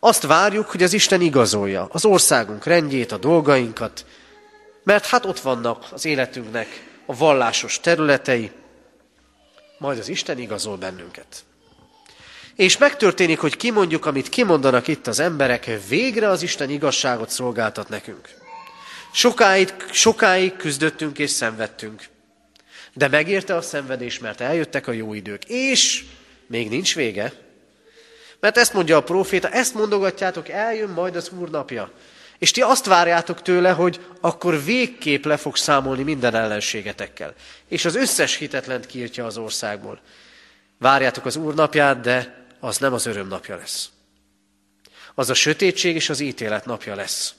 Azt 0.00 0.22
várjuk, 0.22 0.66
hogy 0.66 0.82
az 0.82 0.92
Isten 0.92 1.20
igazolja 1.20 1.88
az 1.90 2.04
országunk 2.04 2.64
rendjét, 2.64 3.12
a 3.12 3.16
dolgainkat, 3.16 4.06
mert 4.82 5.06
hát 5.06 5.24
ott 5.24 5.40
vannak 5.40 5.84
az 5.92 6.04
életünknek 6.04 6.86
a 7.06 7.16
vallásos 7.16 7.80
területei, 7.80 8.50
majd 9.78 9.98
az 9.98 10.08
Isten 10.08 10.38
igazol 10.38 10.76
bennünket. 10.76 11.44
És 12.54 12.78
megtörténik, 12.78 13.38
hogy 13.38 13.56
kimondjuk, 13.56 14.06
amit 14.06 14.28
kimondanak 14.28 14.88
itt 14.88 15.06
az 15.06 15.18
emberek, 15.18 15.70
végre 15.88 16.28
az 16.28 16.42
Isten 16.42 16.70
igazságot 16.70 17.30
szolgáltat 17.30 17.88
nekünk. 17.88 18.28
Sokáig, 19.12 19.74
sokáig 19.90 20.56
küzdöttünk 20.56 21.18
és 21.18 21.30
szenvedtünk. 21.30 22.08
De 22.96 23.08
megérte 23.08 23.54
a 23.54 23.62
szenvedés, 23.62 24.18
mert 24.18 24.40
eljöttek 24.40 24.86
a 24.86 24.92
jó 24.92 25.14
idők. 25.14 25.44
És 25.44 26.04
még 26.46 26.68
nincs 26.68 26.94
vége. 26.94 27.32
Mert 28.40 28.56
ezt 28.56 28.72
mondja 28.72 28.96
a 28.96 29.02
próféta, 29.02 29.48
ezt 29.48 29.74
mondogatjátok, 29.74 30.48
eljön 30.48 30.88
majd 30.88 31.16
az 31.16 31.30
Úr 31.38 31.50
napja. 31.50 31.90
És 32.38 32.50
ti 32.50 32.60
azt 32.60 32.86
várjátok 32.86 33.42
tőle, 33.42 33.70
hogy 33.70 34.00
akkor 34.20 34.64
végképp 34.64 35.24
le 35.24 35.36
fog 35.36 35.56
számolni 35.56 36.02
minden 36.02 36.34
ellenségetekkel. 36.34 37.34
És 37.68 37.84
az 37.84 37.94
összes 37.94 38.36
hitetlent 38.36 38.86
kiirtja 38.86 39.26
az 39.26 39.36
országból. 39.36 40.00
Várjátok 40.78 41.24
az 41.24 41.36
Úr 41.36 41.54
napját, 41.54 42.00
de 42.00 42.46
az 42.60 42.78
nem 42.78 42.92
az 42.92 43.06
öröm 43.06 43.28
napja 43.28 43.56
lesz. 43.56 43.90
Az 45.14 45.30
a 45.30 45.34
sötétség 45.34 45.94
és 45.94 46.08
az 46.08 46.20
ítélet 46.20 46.64
napja 46.64 46.94
lesz. 46.94 47.34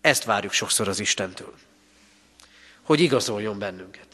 Ezt 0.00 0.24
várjuk 0.24 0.52
sokszor 0.52 0.88
az 0.88 1.00
Istentől. 1.00 1.54
Hogy 2.90 3.00
igazoljon 3.00 3.58
bennünket. 3.58 4.06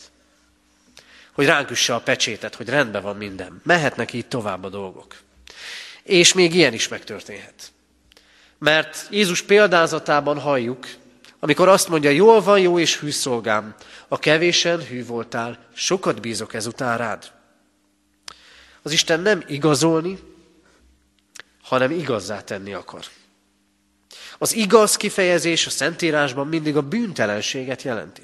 Hogy 1.33 1.47
ránk 1.47 1.71
üsse 1.71 1.95
a 1.95 2.01
pecsétet, 2.01 2.55
hogy 2.55 2.69
rendben 2.69 3.03
van 3.03 3.17
minden. 3.17 3.61
Mehetnek 3.65 4.13
így 4.13 4.27
tovább 4.27 4.65
a 4.65 4.69
dolgok. 4.69 5.17
És 6.03 6.33
még 6.33 6.55
ilyen 6.55 6.73
is 6.73 6.89
megtörténhet. 6.89 7.73
Mert 8.59 9.07
Jézus 9.11 9.43
példázatában 9.43 10.39
halljuk, 10.39 10.87
amikor 11.39 11.69
azt 11.69 11.89
mondja, 11.89 12.11
jól 12.11 12.41
van, 12.41 12.61
jó 12.61 12.79
és 12.79 12.99
hű 12.99 13.11
szolgám, 13.11 13.75
a 14.09 14.19
kevésen 14.19 14.85
hű 14.85 15.07
voltál, 15.07 15.59
sokat 15.75 16.21
bízok 16.21 16.55
ezután 16.55 16.99
rád. 16.99 17.33
Az 18.83 18.93
Isten 18.93 19.21
nem 19.21 19.43
igazolni, 19.47 20.19
hanem 21.63 21.91
igazzá 21.91 22.41
tenni 22.41 22.73
akar. 22.73 23.05
Az 24.39 24.55
igaz 24.55 24.97
kifejezés 24.97 25.67
a 25.67 25.71
Szentírásban 25.71 26.47
mindig 26.47 26.77
a 26.77 26.83
bűntelenséget 26.83 27.83
jelenti. 27.83 28.23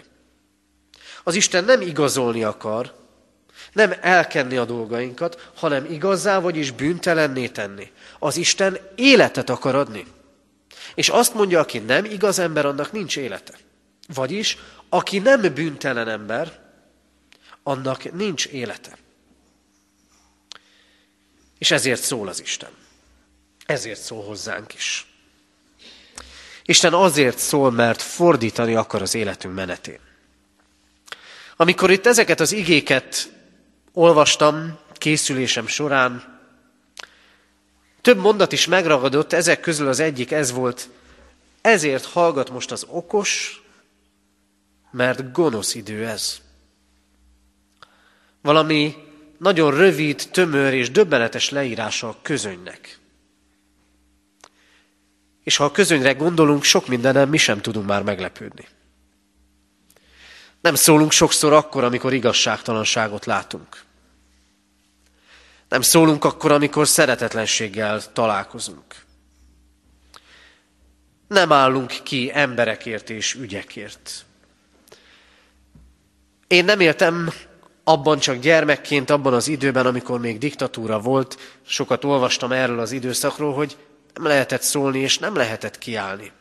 Az 1.24 1.34
Isten 1.34 1.64
nem 1.64 1.80
igazolni 1.80 2.44
akar, 2.44 3.00
nem 3.72 3.94
elkenni 4.00 4.56
a 4.56 4.64
dolgainkat, 4.64 5.50
hanem 5.54 5.84
igazzá, 5.84 6.40
vagyis 6.40 6.70
bűntelenné 6.70 7.48
tenni. 7.48 7.90
Az 8.18 8.36
Isten 8.36 8.78
életet 8.94 9.50
akar 9.50 9.74
adni. 9.74 10.06
És 10.94 11.08
azt 11.08 11.34
mondja, 11.34 11.60
aki 11.60 11.78
nem 11.78 12.04
igaz 12.04 12.38
ember, 12.38 12.66
annak 12.66 12.92
nincs 12.92 13.16
élete. 13.16 13.54
Vagyis, 14.14 14.58
aki 14.88 15.18
nem 15.18 15.40
bűntelen 15.54 16.08
ember, 16.08 16.60
annak 17.62 18.12
nincs 18.12 18.46
élete. 18.46 18.96
És 21.58 21.70
ezért 21.70 22.02
szól 22.02 22.28
az 22.28 22.40
Isten. 22.40 22.70
Ezért 23.66 24.00
szól 24.00 24.24
hozzánk 24.24 24.74
is. 24.74 25.06
Isten 26.64 26.94
azért 26.94 27.38
szól, 27.38 27.70
mert 27.70 28.02
fordítani 28.02 28.74
akar 28.74 29.02
az 29.02 29.14
életünk 29.14 29.54
menetén. 29.54 29.98
Amikor 31.56 31.90
itt 31.90 32.06
ezeket 32.06 32.40
az 32.40 32.52
igéket 32.52 33.32
olvastam 33.92 34.78
készülésem 34.92 35.66
során, 35.66 36.40
több 38.00 38.18
mondat 38.18 38.52
is 38.52 38.66
megragadott, 38.66 39.32
ezek 39.32 39.60
közül 39.60 39.88
az 39.88 40.00
egyik 40.00 40.30
ez 40.30 40.52
volt, 40.52 40.88
ezért 41.60 42.04
hallgat 42.04 42.50
most 42.50 42.70
az 42.70 42.84
okos, 42.88 43.62
mert 44.90 45.32
gonosz 45.32 45.74
idő 45.74 46.06
ez. 46.06 46.40
Valami 48.42 48.94
nagyon 49.38 49.76
rövid, 49.76 50.28
tömör 50.30 50.72
és 50.72 50.90
döbbenetes 50.90 51.50
leírása 51.50 52.08
a 52.08 52.18
közönynek. 52.22 52.98
És 55.42 55.56
ha 55.56 55.64
a 55.64 55.70
közönyre 55.70 56.12
gondolunk, 56.12 56.62
sok 56.62 56.86
mindenen 56.86 57.28
mi 57.28 57.36
sem 57.36 57.60
tudunk 57.60 57.86
már 57.86 58.02
meglepődni. 58.02 58.68
Nem 60.62 60.74
szólunk 60.74 61.12
sokszor 61.12 61.52
akkor, 61.52 61.84
amikor 61.84 62.12
igazságtalanságot 62.12 63.26
látunk. 63.26 63.82
Nem 65.68 65.80
szólunk 65.80 66.24
akkor, 66.24 66.52
amikor 66.52 66.88
szeretetlenséggel 66.88 68.12
találkozunk. 68.12 68.84
Nem 71.28 71.52
állunk 71.52 71.94
ki 72.02 72.30
emberekért 72.34 73.10
és 73.10 73.34
ügyekért. 73.34 74.24
Én 76.46 76.64
nem 76.64 76.80
éltem 76.80 77.30
abban 77.84 78.18
csak 78.18 78.36
gyermekként, 78.36 79.10
abban 79.10 79.34
az 79.34 79.48
időben, 79.48 79.86
amikor 79.86 80.20
még 80.20 80.38
diktatúra 80.38 80.98
volt, 80.98 81.58
sokat 81.66 82.04
olvastam 82.04 82.52
erről 82.52 82.80
az 82.80 82.92
időszakról, 82.92 83.54
hogy 83.54 83.76
nem 84.14 84.26
lehetett 84.26 84.62
szólni 84.62 84.98
és 84.98 85.18
nem 85.18 85.34
lehetett 85.34 85.78
kiállni. 85.78 86.32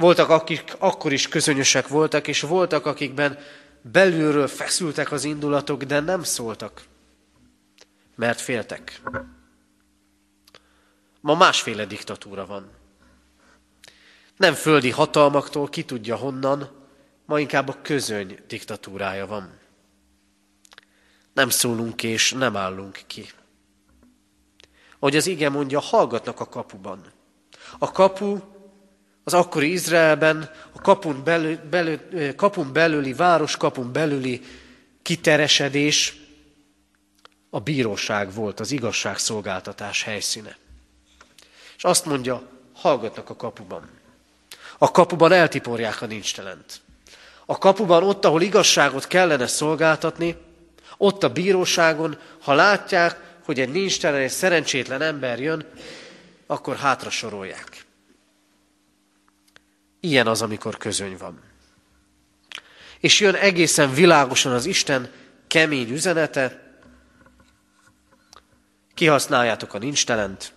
Voltak, 0.00 0.28
akik 0.28 0.74
akkor 0.78 1.12
is 1.12 1.28
közönösek 1.28 1.88
voltak, 1.88 2.28
és 2.28 2.40
voltak, 2.40 2.86
akikben 2.86 3.38
belülről 3.82 4.46
feszültek 4.46 5.12
az 5.12 5.24
indulatok, 5.24 5.82
de 5.82 6.00
nem 6.00 6.22
szóltak, 6.22 6.82
mert 8.16 8.40
féltek. 8.40 9.00
Ma 11.20 11.34
másféle 11.34 11.84
diktatúra 11.84 12.46
van. 12.46 12.70
Nem 14.36 14.54
földi 14.54 14.90
hatalmaktól, 14.90 15.68
ki 15.68 15.84
tudja 15.84 16.16
honnan, 16.16 16.70
ma 17.24 17.40
inkább 17.40 17.68
a 17.68 17.78
közöny 17.82 18.38
diktatúrája 18.46 19.26
van. 19.26 19.58
Nem 21.32 21.48
szólunk 21.48 22.02
és 22.02 22.32
nem 22.32 22.56
állunk 22.56 23.00
ki. 23.06 23.26
Ahogy 24.98 25.16
az 25.16 25.26
ige 25.26 25.48
mondja, 25.48 25.80
hallgatnak 25.80 26.40
a 26.40 26.48
kapuban. 26.48 27.12
A 27.78 27.92
kapu 27.92 28.38
az 29.32 29.40
akkori 29.40 29.72
Izraelben, 29.72 30.50
a 30.72 30.80
kapun, 30.80 31.24
belül, 31.24 31.58
belül, 31.70 32.00
kapun 32.36 32.72
belüli, 32.72 33.12
város 33.12 33.56
kapun 33.56 33.92
belüli 33.92 34.42
kiteresedés 35.02 36.16
a 37.50 37.60
bíróság 37.60 38.34
volt, 38.34 38.60
az 38.60 38.70
igazságszolgáltatás 38.70 40.02
helyszíne. 40.02 40.56
És 41.76 41.84
azt 41.84 42.04
mondja, 42.04 42.42
hallgatnak 42.74 43.30
a 43.30 43.36
kapuban. 43.36 43.88
A 44.78 44.90
kapuban 44.90 45.32
eltiporják 45.32 46.02
a 46.02 46.06
nincstelent. 46.06 46.80
A 47.46 47.58
kapuban 47.58 48.02
ott, 48.02 48.24
ahol 48.24 48.42
igazságot 48.42 49.06
kellene 49.06 49.46
szolgáltatni, 49.46 50.36
ott 50.96 51.22
a 51.22 51.32
bíróságon, 51.32 52.18
ha 52.42 52.54
látják, 52.54 53.20
hogy 53.44 53.60
egy 53.60 53.70
nincstelen, 53.70 54.20
egy 54.20 54.30
szerencsétlen 54.30 55.02
ember 55.02 55.40
jön, 55.40 55.66
akkor 56.46 56.76
hátra 56.76 57.10
sorolják. 57.10 57.88
Ilyen 60.00 60.26
az, 60.26 60.42
amikor 60.42 60.76
közöny 60.76 61.16
van. 61.16 61.40
És 63.00 63.20
jön 63.20 63.34
egészen 63.34 63.94
világosan 63.94 64.52
az 64.52 64.66
Isten 64.66 65.10
kemény 65.46 65.90
üzenete, 65.90 66.74
kihasználjátok 68.94 69.74
a 69.74 69.78
nincstelent, 69.78 70.52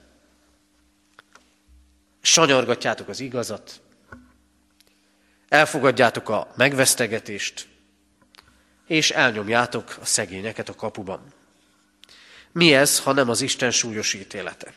sanyargatjátok 2.22 3.08
az 3.08 3.20
igazat, 3.20 3.82
elfogadjátok 5.50 6.30
a 6.30 6.54
megvesztegetést, 6.56 7.68
és 8.88 9.12
elnyomjátok 9.12 9.98
a 10.02 10.06
szegényeket 10.06 10.70
a 10.70 10.76
kapuban. 10.76 11.34
Mi 12.52 12.74
ez, 12.74 13.00
ha 13.00 13.12
nem 13.12 13.30
az 13.30 13.42
Isten 13.42 13.72
súlyos 13.72 14.14
ítélete? 14.14 14.74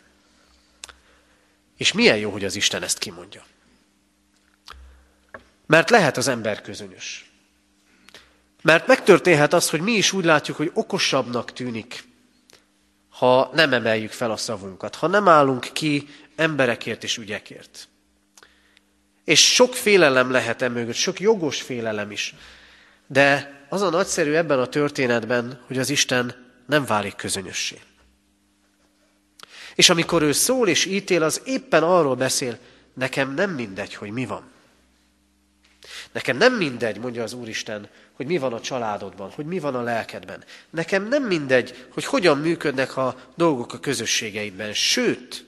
És 1.76 1.92
milyen 1.92 2.16
jó, 2.16 2.30
hogy 2.30 2.44
az 2.44 2.56
Isten 2.56 2.82
ezt 2.82 2.98
kimondja. 2.98 3.44
Mert 5.66 5.90
lehet 5.90 6.16
az 6.16 6.28
ember 6.28 6.60
közönyös. 6.60 7.30
Mert 8.62 8.86
megtörténhet 8.86 9.52
az, 9.52 9.70
hogy 9.70 9.80
mi 9.80 9.92
is 9.92 10.12
úgy 10.12 10.24
látjuk, 10.24 10.56
hogy 10.56 10.70
okosabbnak 10.74 11.52
tűnik, 11.52 12.04
ha 13.08 13.50
nem 13.54 13.72
emeljük 13.72 14.10
fel 14.10 14.30
a 14.30 14.36
szavunkat, 14.36 14.94
ha 14.94 15.06
nem 15.06 15.28
állunk 15.28 15.68
ki 15.72 16.08
emberekért 16.36 17.04
és 17.04 17.16
ügyekért. 17.16 17.88
És 19.24 19.52
sok 19.54 19.74
félelem 19.74 20.30
lehet 20.30 20.62
e 20.62 20.68
mögött, 20.68 20.94
sok 20.94 21.20
jogos 21.20 21.62
félelem 21.62 22.10
is. 22.10 22.34
De 23.06 23.56
az 23.68 23.82
a 23.82 23.90
nagyszerű 23.90 24.32
ebben 24.32 24.58
a 24.58 24.66
történetben, 24.66 25.60
hogy 25.66 25.78
az 25.78 25.90
Isten 25.90 26.52
nem 26.66 26.84
válik 26.84 27.16
közönössé. 27.16 27.80
És 29.74 29.90
amikor 29.90 30.22
ő 30.22 30.32
szól 30.32 30.68
és 30.68 30.84
ítél, 30.84 31.22
az 31.22 31.42
éppen 31.44 31.82
arról 31.82 32.14
beszél, 32.14 32.58
nekem 32.94 33.34
nem 33.34 33.50
mindegy, 33.50 33.94
hogy 33.94 34.10
mi 34.10 34.26
van. 34.26 34.54
Nekem 36.12 36.36
nem 36.36 36.54
mindegy, 36.54 36.98
mondja 36.98 37.22
az 37.22 37.32
Úristen, 37.32 37.88
hogy 38.12 38.26
mi 38.26 38.38
van 38.38 38.52
a 38.52 38.60
családodban, 38.60 39.30
hogy 39.30 39.44
mi 39.44 39.58
van 39.58 39.74
a 39.74 39.82
lelkedben. 39.82 40.44
Nekem 40.70 41.08
nem 41.08 41.22
mindegy, 41.22 41.86
hogy 41.92 42.04
hogyan 42.04 42.38
működnek 42.38 42.96
a 42.96 43.16
dolgok 43.36 43.72
a 43.72 43.80
közösségeidben. 43.80 44.72
Sőt, 44.72 45.44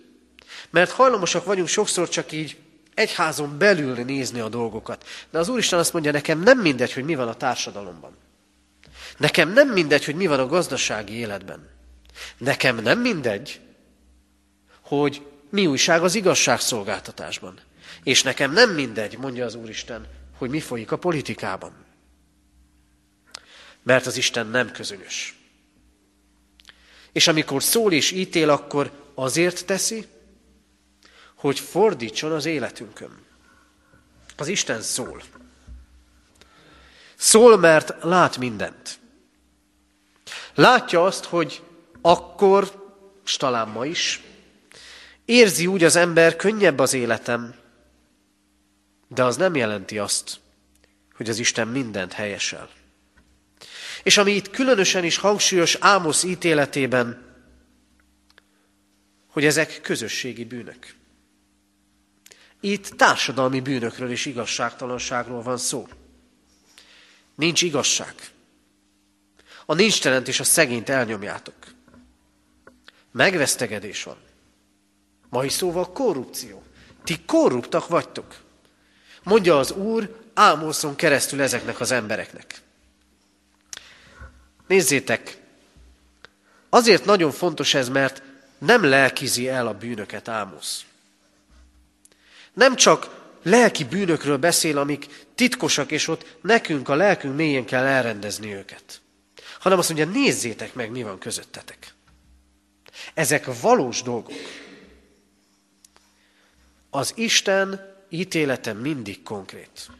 mert 0.70 0.90
hajlamosak 0.90 1.44
vagyunk 1.44 1.68
sokszor 1.68 2.08
csak 2.08 2.32
így 2.32 2.56
egyházon 2.94 3.58
belül 3.58 3.94
nézni 3.94 4.40
a 4.40 4.48
dolgokat. 4.48 5.06
De 5.30 5.38
az 5.38 5.48
Úristen 5.48 5.78
azt 5.78 5.92
mondja, 5.92 6.12
nekem 6.12 6.40
nem 6.40 6.58
mindegy, 6.58 6.92
hogy 6.92 7.04
mi 7.04 7.14
van 7.14 7.28
a 7.28 7.34
társadalomban. 7.34 8.16
Nekem 9.16 9.52
nem 9.52 9.68
mindegy, 9.68 10.04
hogy 10.04 10.14
mi 10.14 10.26
van 10.26 10.40
a 10.40 10.46
gazdasági 10.46 11.12
életben. 11.12 11.68
Nekem 12.38 12.76
nem 12.76 13.00
mindegy, 13.00 13.60
hogy 14.80 15.22
mi 15.50 15.66
újság 15.66 16.02
az 16.02 16.14
igazságszolgáltatásban. 16.14 17.58
És 18.02 18.22
nekem 18.22 18.52
nem 18.52 18.70
mindegy, 18.70 19.18
mondja 19.18 19.44
az 19.44 19.54
Úristen, 19.54 20.06
hogy 20.38 20.50
mi 20.50 20.60
folyik 20.60 20.92
a 20.92 20.98
politikában. 20.98 21.72
Mert 23.82 24.06
az 24.06 24.16
Isten 24.16 24.46
nem 24.46 24.70
közönös. 24.70 25.36
És 27.12 27.28
amikor 27.28 27.62
szól 27.62 27.92
és 27.92 28.10
ítél, 28.10 28.50
akkor 28.50 29.10
azért 29.14 29.66
teszi, 29.66 30.06
hogy 31.34 31.58
fordítson 31.58 32.32
az 32.32 32.44
életünkön. 32.44 33.26
Az 34.36 34.48
Isten 34.48 34.82
szól. 34.82 35.22
Szól, 37.16 37.56
mert 37.56 37.94
lát 38.02 38.38
mindent. 38.38 38.98
Látja 40.54 41.04
azt, 41.04 41.24
hogy 41.24 41.62
akkor, 42.00 42.90
és 43.24 43.36
talán 43.36 43.68
ma 43.68 43.86
is, 43.86 44.22
érzi 45.24 45.66
úgy 45.66 45.84
az 45.84 45.96
ember, 45.96 46.36
könnyebb 46.36 46.78
az 46.78 46.94
életem, 46.94 47.54
de 49.08 49.24
az 49.24 49.36
nem 49.36 49.56
jelenti 49.56 49.98
azt, 49.98 50.40
hogy 51.14 51.28
az 51.28 51.38
Isten 51.38 51.68
mindent 51.68 52.12
helyesel. 52.12 52.70
És 54.02 54.18
ami 54.18 54.32
itt 54.32 54.50
különösen 54.50 55.04
is 55.04 55.16
hangsúlyos 55.16 55.74
Ámosz 55.80 56.22
ítéletében, 56.22 57.26
hogy 59.28 59.44
ezek 59.44 59.80
közösségi 59.80 60.44
bűnök. 60.44 60.94
Itt 62.60 62.86
társadalmi 62.88 63.60
bűnökről 63.60 64.10
és 64.10 64.26
igazságtalanságról 64.26 65.42
van 65.42 65.56
szó. 65.56 65.88
Nincs 67.34 67.62
igazság. 67.62 68.14
A 69.66 69.74
nincstelent 69.74 70.28
és 70.28 70.40
a 70.40 70.44
szegényt 70.44 70.88
elnyomjátok. 70.88 71.54
Megvesztegedés 73.12 74.02
van. 74.02 74.16
Mai 75.28 75.48
szóval 75.48 75.92
korrupció. 75.92 76.62
Ti 77.04 77.20
korruptak 77.26 77.88
vagytok. 77.88 78.46
Mondja 79.28 79.58
az 79.58 79.70
Úr 79.70 80.16
Ámoszon 80.34 80.96
keresztül 80.96 81.42
ezeknek 81.42 81.80
az 81.80 81.90
embereknek. 81.90 82.60
Nézzétek, 84.66 85.40
azért 86.68 87.04
nagyon 87.04 87.30
fontos 87.30 87.74
ez, 87.74 87.88
mert 87.88 88.22
nem 88.58 88.84
lelkizi 88.84 89.48
el 89.48 89.66
a 89.66 89.74
bűnöket 89.74 90.28
Ámosz. 90.28 90.84
Nem 92.52 92.76
csak 92.76 93.08
lelki 93.42 93.84
bűnökről 93.84 94.36
beszél, 94.36 94.78
amik 94.78 95.26
titkosak, 95.34 95.90
és 95.90 96.08
ott 96.08 96.36
nekünk 96.40 96.88
a 96.88 96.94
lelkünk 96.94 97.36
mélyén 97.36 97.64
kell 97.64 97.84
elrendezni 97.84 98.54
őket. 98.54 99.00
Hanem 99.58 99.78
azt 99.78 99.88
mondja, 99.88 100.20
nézzétek 100.20 100.74
meg, 100.74 100.90
mi 100.90 101.02
van 101.02 101.18
közöttetek. 101.18 101.94
Ezek 103.14 103.60
valós 103.60 104.02
dolgok. 104.02 104.32
Az 106.90 107.12
Isten 107.16 107.96
ítélete 108.08 108.72
mindig 108.72 109.22
konkrét. 109.22 109.90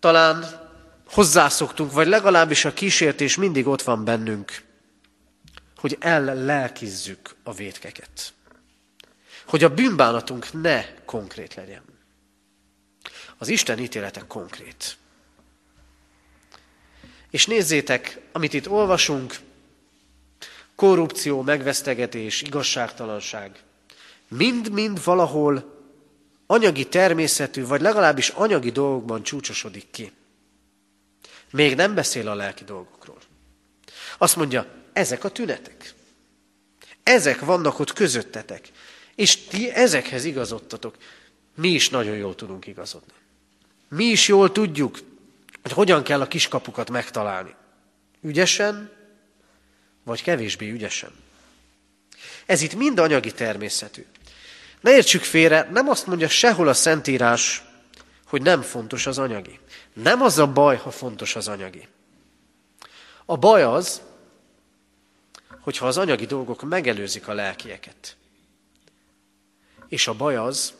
Talán 0.00 0.44
hozzászoktunk, 1.06 1.92
vagy 1.92 2.06
legalábbis 2.06 2.64
a 2.64 2.72
kísértés 2.72 3.36
mindig 3.36 3.66
ott 3.66 3.82
van 3.82 4.04
bennünk, 4.04 4.62
hogy 5.76 5.96
ellelkizzük 6.00 7.34
a 7.42 7.52
vétkeket 7.52 8.34
hogy 9.44 9.64
a 9.64 9.74
bűnbánatunk 9.74 10.62
ne 10.62 10.94
konkrét 11.04 11.54
legyen. 11.54 11.82
Az 13.38 13.48
Isten 13.48 13.78
ítélete 13.78 14.24
konkrét. 14.26 14.96
És 17.30 17.46
nézzétek, 17.46 18.20
amit 18.32 18.52
itt 18.52 18.68
olvasunk, 18.68 19.36
korrupció, 20.74 21.42
megvesztegetés, 21.42 22.42
igazságtalanság, 22.42 23.62
mind-mind 24.36 25.04
valahol 25.04 25.72
anyagi 26.46 26.88
természetű, 26.88 27.66
vagy 27.66 27.80
legalábbis 27.80 28.28
anyagi 28.28 28.70
dolgokban 28.70 29.22
csúcsosodik 29.22 29.90
ki. 29.90 30.12
Még 31.50 31.74
nem 31.74 31.94
beszél 31.94 32.28
a 32.28 32.34
lelki 32.34 32.64
dolgokról. 32.64 33.18
Azt 34.18 34.36
mondja, 34.36 34.66
ezek 34.92 35.24
a 35.24 35.28
tünetek. 35.28 35.94
Ezek 37.02 37.40
vannak 37.40 37.78
ott 37.78 37.92
közöttetek. 37.92 38.68
És 39.14 39.36
ti 39.36 39.70
ezekhez 39.70 40.24
igazodtatok. 40.24 40.96
Mi 41.54 41.68
is 41.68 41.88
nagyon 41.88 42.16
jól 42.16 42.34
tudunk 42.34 42.66
igazodni. 42.66 43.12
Mi 43.88 44.04
is 44.04 44.28
jól 44.28 44.52
tudjuk, 44.52 44.98
hogy 45.62 45.72
hogyan 45.72 46.02
kell 46.02 46.20
a 46.20 46.28
kiskapukat 46.28 46.90
megtalálni. 46.90 47.54
Ügyesen, 48.20 48.90
vagy 50.02 50.22
kevésbé 50.22 50.70
ügyesen. 50.70 51.10
Ez 52.46 52.62
itt 52.62 52.74
mind 52.74 52.98
anyagi 52.98 53.32
természetű. 53.32 54.04
Ne 54.84 54.90
értsük 54.90 55.22
félre, 55.22 55.68
nem 55.72 55.88
azt 55.88 56.06
mondja 56.06 56.28
sehol 56.28 56.68
a 56.68 56.74
Szentírás, 56.74 57.64
hogy 58.26 58.42
nem 58.42 58.62
fontos 58.62 59.06
az 59.06 59.18
anyagi. 59.18 59.58
Nem 59.92 60.22
az 60.22 60.38
a 60.38 60.52
baj, 60.52 60.76
ha 60.76 60.90
fontos 60.90 61.36
az 61.36 61.48
anyagi. 61.48 61.88
A 63.24 63.36
baj 63.36 63.62
az, 63.62 64.02
hogyha 65.60 65.86
az 65.86 65.98
anyagi 65.98 66.26
dolgok 66.26 66.62
megelőzik 66.62 67.28
a 67.28 67.32
lelkieket. 67.32 68.16
És 69.88 70.06
a 70.06 70.14
baj 70.14 70.36
az, 70.36 70.74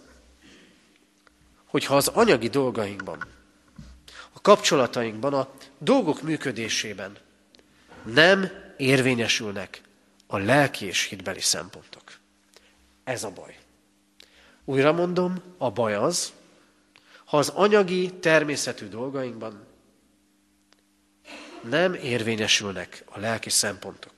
hogyha 1.65 1.97
az 1.97 2.09
anyagi 2.09 2.49
dolgainkban, 2.49 3.27
a 4.33 4.41
kapcsolatainkban, 4.41 5.35
a 5.35 5.51
dolgok 5.79 6.23
működésében 6.23 7.17
nem 8.03 8.51
érvényesülnek 8.77 9.83
a 10.27 10.39
lelki 10.39 10.87
és 10.87 11.03
hitbeli 11.03 11.41
szempontok. 11.41 12.03
Ez 13.05 13.25
a 13.25 13.31
baj. 13.31 13.64
Újra 14.65 14.93
mondom, 14.93 15.43
a 15.59 15.71
baj 15.71 15.95
az, 15.95 16.33
ha 17.25 17.39
az 17.39 17.49
anyagi, 17.49 18.13
természetű 18.13 18.89
dolgainkban 18.89 19.67
nem 21.69 21.95
érvényesülnek 21.95 23.03
a 23.07 23.19
lelki 23.19 23.51
szempontok. 23.51 24.13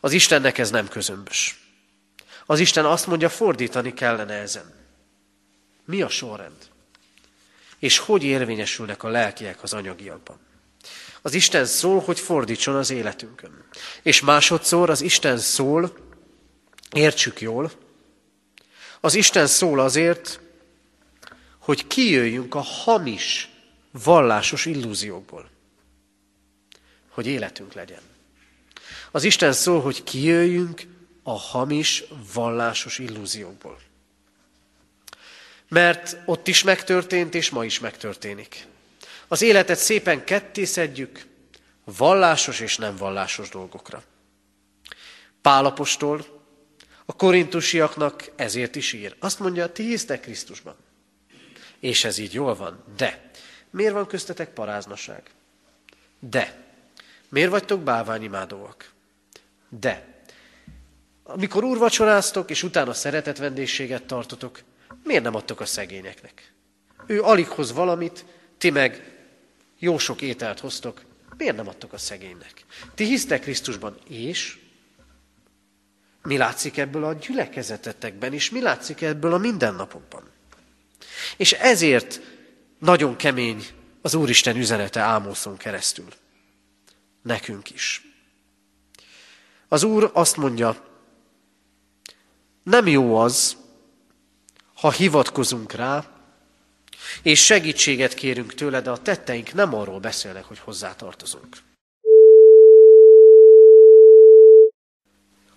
Az 0.00 0.12
Istennek 0.12 0.58
ez 0.58 0.70
nem 0.70 0.88
közömbös. 0.88 1.64
Az 2.46 2.58
Isten 2.58 2.84
azt 2.84 3.06
mondja, 3.06 3.28
fordítani 3.28 3.94
kellene 3.94 4.34
ezen. 4.34 4.74
Mi 5.84 6.02
a 6.02 6.08
sorrend? 6.08 6.68
És 7.78 7.98
hogy 7.98 8.22
érvényesülnek 8.22 9.02
a 9.02 9.08
lelkiek 9.08 9.62
az 9.62 9.72
anyagiakban? 9.72 10.38
Az 11.22 11.34
Isten 11.34 11.64
szól, 11.64 12.00
hogy 12.00 12.20
fordítson 12.20 12.74
az 12.74 12.90
életünkön. 12.90 13.64
És 14.02 14.20
másodszor 14.20 14.90
az 14.90 15.00
Isten 15.00 15.38
szól, 15.38 15.96
értsük 16.92 17.40
jól, 17.40 17.70
az 19.06 19.14
Isten 19.14 19.46
szól 19.46 19.80
azért, 19.80 20.40
hogy 21.58 21.86
kijöjjünk 21.86 22.54
a 22.54 22.60
hamis, 22.60 23.50
vallásos 23.90 24.64
illúziókból. 24.64 25.50
Hogy 27.08 27.26
életünk 27.26 27.72
legyen. 27.72 28.00
Az 29.10 29.24
Isten 29.24 29.52
szól, 29.52 29.80
hogy 29.80 30.04
kijöjjünk 30.04 30.82
a 31.22 31.38
hamis, 31.38 32.04
vallásos 32.32 32.98
illúziókból. 32.98 33.78
Mert 35.68 36.16
ott 36.24 36.48
is 36.48 36.62
megtörtént, 36.62 37.34
és 37.34 37.50
ma 37.50 37.64
is 37.64 37.80
megtörténik. 37.80 38.66
Az 39.28 39.42
életet 39.42 39.78
szépen 39.78 40.24
kettészedjük 40.24 41.26
vallásos 41.84 42.60
és 42.60 42.76
nem 42.76 42.96
vallásos 42.96 43.48
dolgokra. 43.48 44.02
Pálapostól 45.42 46.35
a 47.06 47.16
korintusiaknak 47.16 48.30
ezért 48.36 48.76
is 48.76 48.92
ír. 48.92 49.16
Azt 49.18 49.38
mondja, 49.38 49.72
ti 49.72 49.82
hisztek 49.82 50.20
Krisztusban. 50.20 50.76
És 51.80 52.04
ez 52.04 52.18
így 52.18 52.34
jól 52.34 52.54
van. 52.54 52.84
De 52.96 53.30
miért 53.70 53.92
van 53.92 54.06
köztetek 54.06 54.52
paráznaság? 54.52 55.22
De 56.18 56.64
miért 57.28 57.50
vagytok 57.50 57.80
bálványimádóak? 57.80 58.92
De 59.68 60.14
amikor 61.22 61.64
úrvacsoráztok, 61.64 62.50
és 62.50 62.62
utána 62.62 62.92
szeretet 62.92 63.38
vendégséget 63.38 64.02
tartotok, 64.02 64.62
miért 65.04 65.22
nem 65.22 65.34
adtok 65.34 65.60
a 65.60 65.64
szegényeknek? 65.66 66.52
Ő 67.06 67.22
alig 67.22 67.48
hoz 67.48 67.72
valamit, 67.72 68.24
ti 68.58 68.70
meg 68.70 69.16
jó 69.78 69.98
sok 69.98 70.22
ételt 70.22 70.60
hoztok, 70.60 71.04
miért 71.36 71.56
nem 71.56 71.68
adtok 71.68 71.92
a 71.92 71.98
szegénynek? 71.98 72.64
Ti 72.94 73.04
hisztek 73.04 73.40
Krisztusban, 73.40 73.98
és 74.08 74.58
mi 76.26 76.36
látszik 76.36 76.76
ebből 76.76 77.04
a 77.04 77.12
gyülekezetetekben, 77.12 78.32
és 78.32 78.50
mi 78.50 78.60
látszik 78.60 79.02
ebből 79.02 79.32
a 79.32 79.38
mindennapokban? 79.38 80.30
És 81.36 81.52
ezért 81.52 82.20
nagyon 82.78 83.16
kemény 83.16 83.66
az 84.02 84.14
Úristen 84.14 84.56
üzenete 84.56 85.00
Ámoszon 85.00 85.56
keresztül. 85.56 86.08
Nekünk 87.22 87.70
is. 87.70 88.02
Az 89.68 89.82
Úr 89.82 90.10
azt 90.12 90.36
mondja, 90.36 90.84
nem 92.62 92.86
jó 92.86 93.16
az, 93.16 93.56
ha 94.74 94.90
hivatkozunk 94.90 95.72
rá, 95.72 96.10
és 97.22 97.44
segítséget 97.44 98.14
kérünk 98.14 98.54
tőle, 98.54 98.80
de 98.80 98.90
a 98.90 99.02
tetteink 99.02 99.52
nem 99.52 99.74
arról 99.74 100.00
beszélnek, 100.00 100.44
hogy 100.44 100.58
hozzátartozunk. 100.58 101.56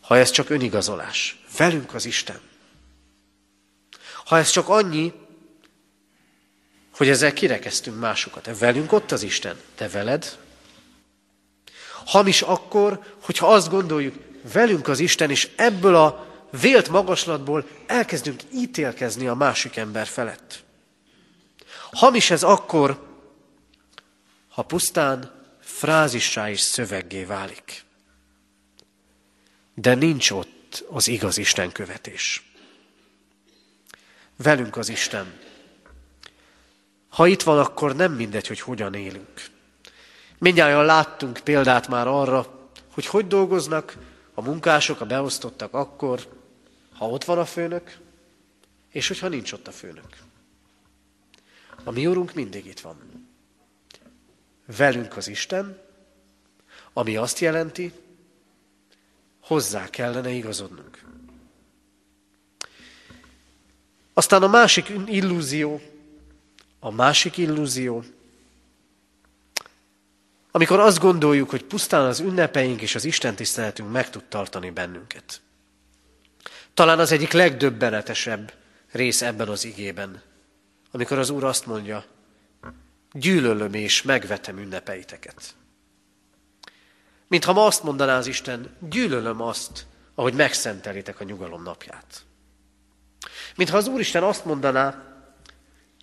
Ha 0.09 0.17
ez 0.17 0.31
csak 0.31 0.49
önigazolás, 0.49 1.39
velünk 1.57 1.93
az 1.93 2.05
Isten. 2.05 2.39
Ha 4.25 4.37
ez 4.37 4.49
csak 4.49 4.69
annyi, 4.69 5.13
hogy 6.95 7.09
ezzel 7.09 7.33
kirekeztünk 7.33 7.99
másokat, 7.99 8.57
velünk 8.59 8.91
ott 8.91 9.11
az 9.11 9.23
Isten, 9.23 9.59
te 9.75 9.89
veled. 9.89 10.37
Hamis 12.05 12.41
akkor, 12.41 13.15
hogyha 13.19 13.53
azt 13.53 13.69
gondoljuk, 13.69 14.15
velünk 14.53 14.87
az 14.87 14.99
Isten, 14.99 15.29
és 15.29 15.49
ebből 15.55 15.95
a 15.95 16.27
vélt 16.61 16.89
magaslatból 16.89 17.67
elkezdünk 17.85 18.41
ítélkezni 18.53 19.27
a 19.27 19.35
másik 19.35 19.75
ember 19.75 20.07
felett. 20.07 20.63
Hamis 21.91 22.31
ez 22.31 22.43
akkor, 22.43 23.07
ha 24.47 24.61
pusztán 24.61 25.31
frázissá 25.61 26.49
és 26.49 26.59
szöveggé 26.59 27.23
válik. 27.23 27.87
De 29.81 29.95
nincs 29.95 30.31
ott 30.31 30.85
az 30.89 31.07
igaz 31.07 31.37
Isten 31.37 31.71
követés. 31.71 32.51
Velünk 34.35 34.77
az 34.77 34.89
Isten. 34.89 35.39
Ha 37.09 37.27
itt 37.27 37.41
van, 37.41 37.59
akkor 37.59 37.95
nem 37.95 38.13
mindegy, 38.13 38.47
hogy 38.47 38.59
hogyan 38.59 38.93
élünk. 38.93 39.45
Mindjárt 40.37 40.85
láttunk 40.85 41.39
példát 41.43 41.87
már 41.87 42.07
arra, 42.07 42.69
hogy 42.93 43.05
hogy 43.05 43.27
dolgoznak 43.27 43.97
a 44.33 44.41
munkások, 44.41 45.01
a 45.01 45.05
beosztottak 45.05 45.73
akkor, 45.73 46.27
ha 46.93 47.09
ott 47.09 47.23
van 47.23 47.37
a 47.37 47.45
főnök, 47.45 47.97
és 48.89 49.07
hogyha 49.07 49.27
nincs 49.27 49.51
ott 49.51 49.67
a 49.67 49.71
főnök. 49.71 50.17
A 51.83 51.91
mi 51.91 52.07
úrunk 52.07 52.33
mindig 52.33 52.65
itt 52.65 52.79
van. 52.79 53.27
Velünk 54.77 55.17
az 55.17 55.27
Isten, 55.27 55.81
ami 56.93 57.15
azt 57.15 57.39
jelenti, 57.39 57.93
hozzá 59.49 59.89
kellene 59.89 60.29
igazodnunk. 60.29 61.03
Aztán 64.13 64.43
a 64.43 64.47
másik 64.47 64.91
illúzió, 65.05 65.81
a 66.79 66.91
másik 66.91 67.37
illúzió, 67.37 68.03
amikor 70.51 70.79
azt 70.79 70.99
gondoljuk, 70.99 71.49
hogy 71.49 71.63
pusztán 71.63 72.05
az 72.05 72.19
ünnepeink 72.19 72.81
és 72.81 72.95
az 72.95 73.05
Isten 73.05 73.35
tiszteletünk 73.35 73.91
meg 73.91 74.09
tud 74.09 74.23
tartani 74.23 74.69
bennünket. 74.69 75.41
Talán 76.73 76.99
az 76.99 77.11
egyik 77.11 77.31
legdöbbenetesebb 77.31 78.53
rész 78.91 79.21
ebben 79.21 79.47
az 79.47 79.65
igében, 79.65 80.21
amikor 80.91 81.17
az 81.17 81.29
Úr 81.29 81.43
azt 81.43 81.65
mondja, 81.65 82.05
gyűlölöm 83.11 83.73
és 83.73 84.01
megvetem 84.01 84.57
ünnepeiteket. 84.57 85.55
Mintha 87.29 87.53
ma 87.53 87.65
azt 87.65 87.83
mondaná 87.83 88.17
az 88.17 88.27
Isten, 88.27 88.75
gyűlölöm 88.79 89.41
azt, 89.41 89.85
ahogy 90.15 90.33
megszentelitek 90.33 91.19
a 91.19 91.23
nyugalom 91.23 91.63
napját. 91.63 92.25
Mintha 93.55 93.77
az 93.77 93.87
Úristen 93.87 94.23
azt 94.23 94.45
mondaná, 94.45 95.03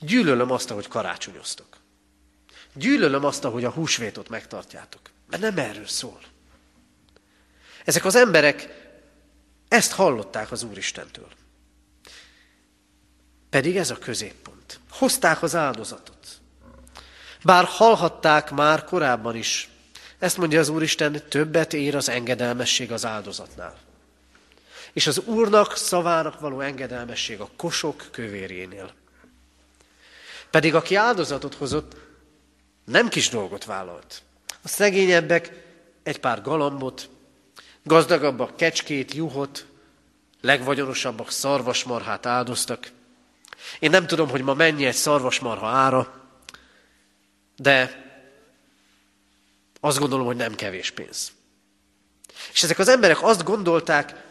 gyűlölöm 0.01 0.51
azt, 0.51 0.71
ahogy 0.71 0.89
karácsonyoztok. 0.89 1.77
Gyűlölöm 2.75 3.25
azt, 3.25 3.45
ahogy 3.45 3.65
a 3.65 3.71
húsvétot 3.71 4.29
megtartjátok. 4.29 5.01
Mert 5.31 5.43
nem 5.43 5.59
erről 5.59 5.87
szól. 5.87 6.21
Ezek 7.85 8.05
az 8.05 8.15
emberek 8.15 8.69
ezt 9.69 9.93
hallották 9.93 10.51
az 10.51 10.63
Úristentől. 10.63 11.29
Pedig 13.51 13.77
ez 13.77 13.91
a 13.91 13.99
középpont. 13.99 14.81
Hozták 14.91 15.43
az 15.43 15.55
áldozatot. 15.55 16.41
Bár 17.43 17.65
hallhatták 17.65 18.51
már 18.51 18.85
korábban 18.85 19.37
is, 19.37 19.69
ezt 20.27 20.37
mondja 20.37 20.61
az 20.61 20.69
Úristen, 20.69 21.23
többet 21.29 21.73
ér 21.73 21.97
az 21.97 22.09
engedelmesség 22.09 22.93
az 22.93 23.05
áldozatnál. 23.05 23.77
És 24.93 25.07
az 25.07 25.19
Úrnak 25.19 25.77
szavának 25.77 26.41
való 26.41 26.61
engedelmesség 26.61 27.41
a 27.41 27.51
kosok 27.57 28.09
kövérjénél. 28.11 28.93
Pedig 30.51 30.75
aki 30.75 30.95
áldozatot 30.95 31.55
hozott, 31.55 31.97
nem 32.85 33.09
kis 33.09 33.29
dolgot 33.29 33.65
vállalt. 33.65 34.23
A 34.63 34.69
szegényebbek 34.69 35.53
egy 36.03 36.21
pár 36.21 36.43
galambot, 36.43 37.09
Gazdagabbak 37.83 38.57
kecskét, 38.57 39.15
juhot, 39.15 39.67
legvagyonosabbak 40.41 41.31
szarvasmarhát 41.31 42.27
áldoztak. 42.27 42.91
Én 43.79 43.91
nem 43.91 44.07
tudom, 44.07 44.29
hogy 44.29 44.43
ma 44.43 44.55
mennyi 44.55 44.85
egy 44.85 44.95
szarvasmarha 44.95 45.67
ára, 45.67 46.29
de 47.57 48.06
azt 49.81 49.99
gondolom, 49.99 50.27
hogy 50.27 50.37
nem 50.37 50.55
kevés 50.55 50.91
pénz. 50.91 51.33
És 52.53 52.63
ezek 52.63 52.79
az 52.79 52.89
emberek 52.89 53.23
azt 53.23 53.45
gondolták, 53.45 54.25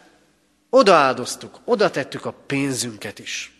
odaáldoztuk, 0.70 1.60
oda 1.64 1.92
tettük 1.92 2.26
a 2.26 2.32
pénzünket 2.32 3.20
is. 3.20 3.54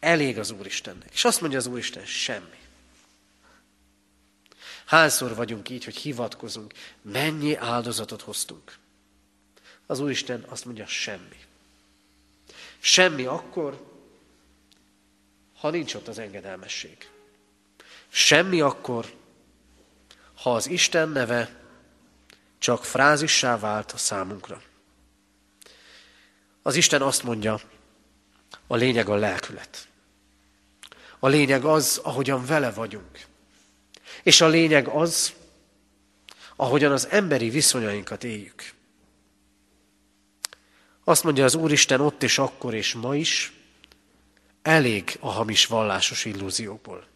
Elég 0.00 0.38
az 0.38 0.50
Úristennek. 0.50 1.08
És 1.12 1.24
azt 1.24 1.40
mondja 1.40 1.58
az 1.58 1.66
Úristen, 1.66 2.04
semmi. 2.04 2.58
Hányszor 4.84 5.34
vagyunk 5.34 5.68
így, 5.68 5.84
hogy 5.84 5.96
hivatkozunk, 5.96 6.72
mennyi 7.02 7.56
áldozatot 7.56 8.22
hoztunk. 8.22 8.78
Az 9.86 10.00
Úristen 10.00 10.44
azt 10.48 10.64
mondja, 10.64 10.86
semmi. 10.86 11.38
Semmi 12.78 13.24
akkor, 13.24 13.92
ha 15.56 15.70
nincs 15.70 15.94
ott 15.94 16.08
az 16.08 16.18
engedelmesség. 16.18 17.08
Semmi 18.08 18.60
akkor, 18.60 19.12
ha 20.44 20.54
az 20.54 20.68
Isten 20.68 21.08
neve 21.08 21.50
csak 22.58 22.84
frázissá 22.84 23.58
vált 23.58 23.92
a 23.92 23.96
számunkra. 23.96 24.62
Az 26.62 26.76
Isten 26.76 27.02
azt 27.02 27.22
mondja, 27.22 27.60
a 28.66 28.76
lényeg 28.76 29.08
a 29.08 29.14
lelkület. 29.14 29.88
A 31.18 31.28
lényeg 31.28 31.64
az, 31.64 32.00
ahogyan 32.02 32.46
vele 32.46 32.72
vagyunk. 32.72 33.26
És 34.22 34.40
a 34.40 34.46
lényeg 34.46 34.88
az, 34.88 35.32
ahogyan 36.56 36.92
az 36.92 37.08
emberi 37.10 37.50
viszonyainkat 37.50 38.24
éljük. 38.24 38.72
Azt 41.04 41.24
mondja 41.24 41.44
az 41.44 41.54
Úristen 41.54 42.00
ott 42.00 42.22
és 42.22 42.38
akkor 42.38 42.74
és 42.74 42.94
ma 42.94 43.16
is, 43.16 43.52
elég 44.62 45.16
a 45.20 45.30
hamis 45.30 45.66
vallásos 45.66 46.24
illúziókból. 46.24 47.06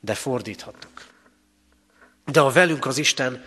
De 0.00 0.14
fordíthatok. 0.14 1.09
De 2.32 2.40
a 2.40 2.50
velünk 2.50 2.86
az 2.86 2.98
Isten 2.98 3.44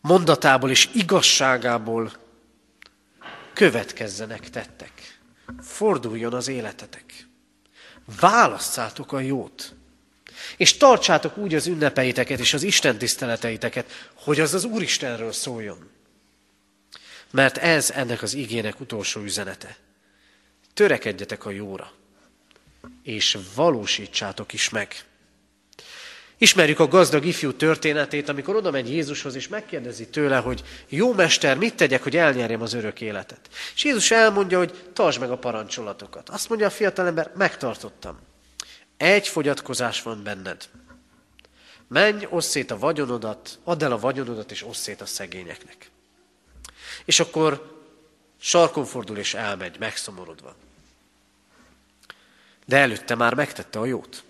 mondatából 0.00 0.70
és 0.70 0.88
igazságából 0.94 2.12
következzenek 3.52 4.50
tettek. 4.50 5.20
Forduljon 5.60 6.34
az 6.34 6.48
életetek. 6.48 7.26
Válasszátok 8.20 9.12
a 9.12 9.20
jót. 9.20 9.74
És 10.56 10.76
tartsátok 10.76 11.36
úgy 11.36 11.54
az 11.54 11.66
ünnepeiteket 11.66 12.38
és 12.38 12.54
az 12.54 12.62
Isten 12.62 12.98
tiszteleteiteket, 12.98 14.10
hogy 14.14 14.40
az 14.40 14.54
az 14.54 14.64
Úristenről 14.64 15.32
szóljon. 15.32 15.90
Mert 17.30 17.56
ez 17.56 17.90
ennek 17.90 18.22
az 18.22 18.34
igének 18.34 18.80
utolsó 18.80 19.20
üzenete. 19.20 19.76
Törekedjetek 20.74 21.44
a 21.44 21.50
jóra, 21.50 21.92
és 23.02 23.38
valósítsátok 23.54 24.52
is 24.52 24.68
meg. 24.68 25.04
Ismerjük 26.42 26.78
a 26.78 26.88
gazdag 26.88 27.24
ifjú 27.24 27.52
történetét, 27.52 28.28
amikor 28.28 28.56
oda 28.56 28.70
megy 28.70 28.90
Jézushoz, 28.90 29.34
és 29.34 29.48
megkérdezi 29.48 30.08
tőle, 30.08 30.36
hogy 30.36 30.62
jó 30.88 31.12
mester, 31.12 31.56
mit 31.56 31.74
tegyek, 31.74 32.02
hogy 32.02 32.16
elnyerjem 32.16 32.62
az 32.62 32.72
örök 32.72 33.00
életet. 33.00 33.48
És 33.74 33.84
Jézus 33.84 34.10
elmondja, 34.10 34.58
hogy 34.58 34.90
tartsd 34.92 35.20
meg 35.20 35.30
a 35.30 35.38
parancsolatokat. 35.38 36.28
Azt 36.28 36.48
mondja 36.48 36.66
a 36.66 36.70
fiatalember, 36.70 37.30
megtartottam. 37.36 38.18
Egy 38.96 39.28
fogyatkozás 39.28 40.02
van 40.02 40.22
benned. 40.22 40.68
Menj, 41.88 42.26
osszét 42.28 42.50
szét 42.50 42.70
a 42.70 42.78
vagyonodat, 42.78 43.58
add 43.64 43.84
el 43.84 43.92
a 43.92 43.98
vagyonodat, 43.98 44.50
és 44.50 44.62
osszét 44.62 44.82
szét 44.82 45.00
a 45.00 45.06
szegényeknek. 45.06 45.90
És 47.04 47.20
akkor 47.20 47.80
sarkon 48.40 48.84
fordul, 48.84 49.16
és 49.16 49.34
elmegy, 49.34 49.78
megszomorodva. 49.78 50.54
De 52.64 52.76
előtte 52.76 53.14
már 53.14 53.34
megtette 53.34 53.78
a 53.78 53.86
jót. 53.86 54.22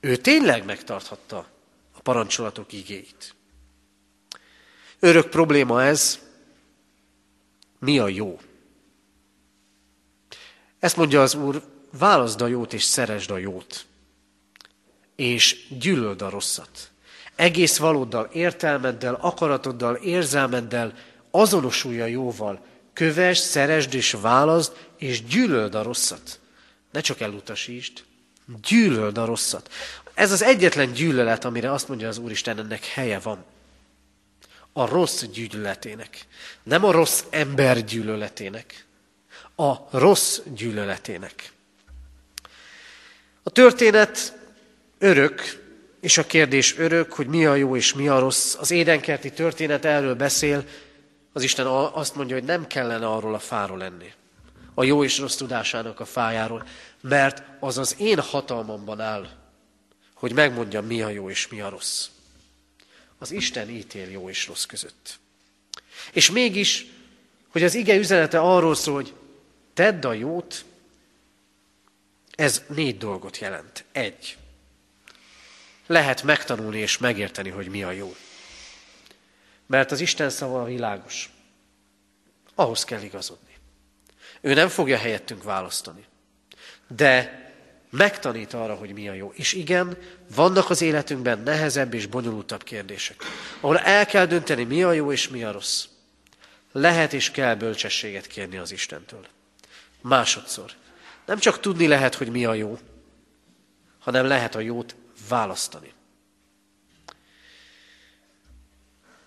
Ő 0.00 0.16
tényleg 0.16 0.64
megtarthatta 0.64 1.46
a 1.92 2.00
parancsolatok 2.00 2.72
igéit. 2.72 3.34
Örök 4.98 5.28
probléma 5.28 5.82
ez, 5.82 6.20
mi 7.78 7.98
a 7.98 8.08
jó? 8.08 8.40
Ezt 10.78 10.96
mondja 10.96 11.22
az 11.22 11.34
Úr, 11.34 11.62
válaszd 11.90 12.40
a 12.40 12.46
jót 12.46 12.72
és 12.72 12.82
szeresd 12.82 13.30
a 13.30 13.38
jót, 13.38 13.86
és 15.16 15.66
gyűlöld 15.78 16.22
a 16.22 16.30
rosszat. 16.30 16.90
Egész 17.34 17.76
valóddal, 17.76 18.28
értelmeddel, 18.32 19.14
akaratoddal, 19.14 19.94
érzelmeddel 19.94 20.94
azonosulja 21.30 22.04
a 22.04 22.06
jóval. 22.06 22.64
Kövess, 22.92 23.38
szeresd 23.38 23.94
és 23.94 24.10
válaszd, 24.20 24.88
és 24.96 25.24
gyűlöld 25.24 25.74
a 25.74 25.82
rosszat. 25.82 26.40
Ne 26.92 27.00
csak 27.00 27.20
elutasítsd, 27.20 28.04
Gyűlöld 28.68 29.18
a 29.18 29.24
rosszat. 29.24 29.72
Ez 30.14 30.32
az 30.32 30.42
egyetlen 30.42 30.92
gyűlölet, 30.92 31.44
amire 31.44 31.72
azt 31.72 31.88
mondja 31.88 32.08
az 32.08 32.18
Úristen, 32.18 32.58
ennek 32.58 32.84
helye 32.84 33.18
van. 33.18 33.44
A 34.72 34.86
rossz 34.86 35.22
gyűlöletének. 35.22 36.26
Nem 36.62 36.84
a 36.84 36.90
rossz 36.90 37.24
ember 37.30 37.84
gyűlöletének. 37.84 38.84
A 39.56 39.98
rossz 39.98 40.40
gyűlöletének. 40.54 41.52
A 43.42 43.50
történet 43.50 44.38
örök, 44.98 45.64
és 46.00 46.18
a 46.18 46.26
kérdés 46.26 46.78
örök, 46.78 47.12
hogy 47.12 47.26
mi 47.26 47.46
a 47.46 47.54
jó 47.54 47.76
és 47.76 47.94
mi 47.94 48.08
a 48.08 48.18
rossz. 48.18 48.54
Az 48.54 48.70
édenkerti 48.70 49.32
történet 49.32 49.84
erről 49.84 50.14
beszél, 50.14 50.64
az 51.32 51.42
Isten 51.42 51.66
azt 51.66 52.14
mondja, 52.14 52.36
hogy 52.36 52.44
nem 52.44 52.66
kellene 52.66 53.06
arról 53.06 53.34
a 53.34 53.38
fáról 53.38 53.78
lenni. 53.78 54.12
A 54.78 54.84
jó 54.84 55.04
és 55.04 55.18
rossz 55.18 55.36
tudásának 55.36 56.00
a 56.00 56.04
fájáról 56.04 56.66
mert 57.00 57.42
az 57.60 57.78
az 57.78 57.94
én 57.98 58.20
hatalmamban 58.20 59.00
áll, 59.00 59.28
hogy 60.14 60.32
megmondjam, 60.32 60.86
mi 60.86 61.02
a 61.02 61.08
jó 61.08 61.30
és 61.30 61.48
mi 61.48 61.60
a 61.60 61.68
rossz. 61.68 62.08
Az 63.18 63.30
Isten 63.30 63.68
ítél 63.68 64.10
jó 64.10 64.28
és 64.28 64.46
rossz 64.46 64.64
között. 64.64 65.18
És 66.12 66.30
mégis, 66.30 66.86
hogy 67.48 67.62
az 67.62 67.74
ige 67.74 67.94
üzenete 67.94 68.40
arról 68.40 68.74
szól, 68.74 68.94
hogy 68.94 69.14
tedd 69.74 70.06
a 70.06 70.12
jót, 70.12 70.64
ez 72.30 72.62
négy 72.68 72.98
dolgot 72.98 73.38
jelent. 73.38 73.84
Egy. 73.92 74.36
Lehet 75.86 76.22
megtanulni 76.22 76.78
és 76.78 76.98
megérteni, 76.98 77.48
hogy 77.48 77.68
mi 77.68 77.82
a 77.82 77.90
jó. 77.90 78.16
Mert 79.66 79.90
az 79.90 80.00
Isten 80.00 80.30
szava 80.30 80.64
világos. 80.64 81.30
Ahhoz 82.54 82.84
kell 82.84 83.02
igazodni. 83.02 83.55
Ő 84.46 84.54
nem 84.54 84.68
fogja 84.68 84.96
helyettünk 84.96 85.42
választani 85.42 86.06
de 86.88 87.44
megtanít 87.90 88.52
arra, 88.52 88.74
hogy 88.74 88.92
mi 88.92 89.08
a 89.08 89.12
jó. 89.12 89.32
És 89.34 89.52
igen, 89.52 89.96
vannak 90.34 90.70
az 90.70 90.82
életünkben 90.82 91.38
nehezebb 91.38 91.94
és 91.94 92.06
bonyolultabb 92.06 92.62
kérdések, 92.62 93.16
ahol 93.60 93.78
el 93.78 94.06
kell 94.06 94.26
dönteni, 94.26 94.64
mi 94.64 94.82
a 94.82 94.92
jó 94.92 95.12
és 95.12 95.28
mi 95.28 95.44
a 95.44 95.52
rossz. 95.52 95.84
Lehet 96.72 97.12
és 97.12 97.30
kell 97.30 97.54
bölcsességet 97.54 98.26
kérni 98.26 98.56
az 98.56 98.72
Istentől. 98.72 99.26
Másodszor. 100.00 100.70
Nem 101.26 101.38
csak 101.38 101.60
tudni 101.60 101.86
lehet, 101.86 102.14
hogy 102.14 102.30
mi 102.30 102.44
a 102.44 102.54
jó, 102.54 102.78
hanem 103.98 104.26
lehet 104.26 104.54
a 104.54 104.60
jót 104.60 104.94
választani. 105.28 105.92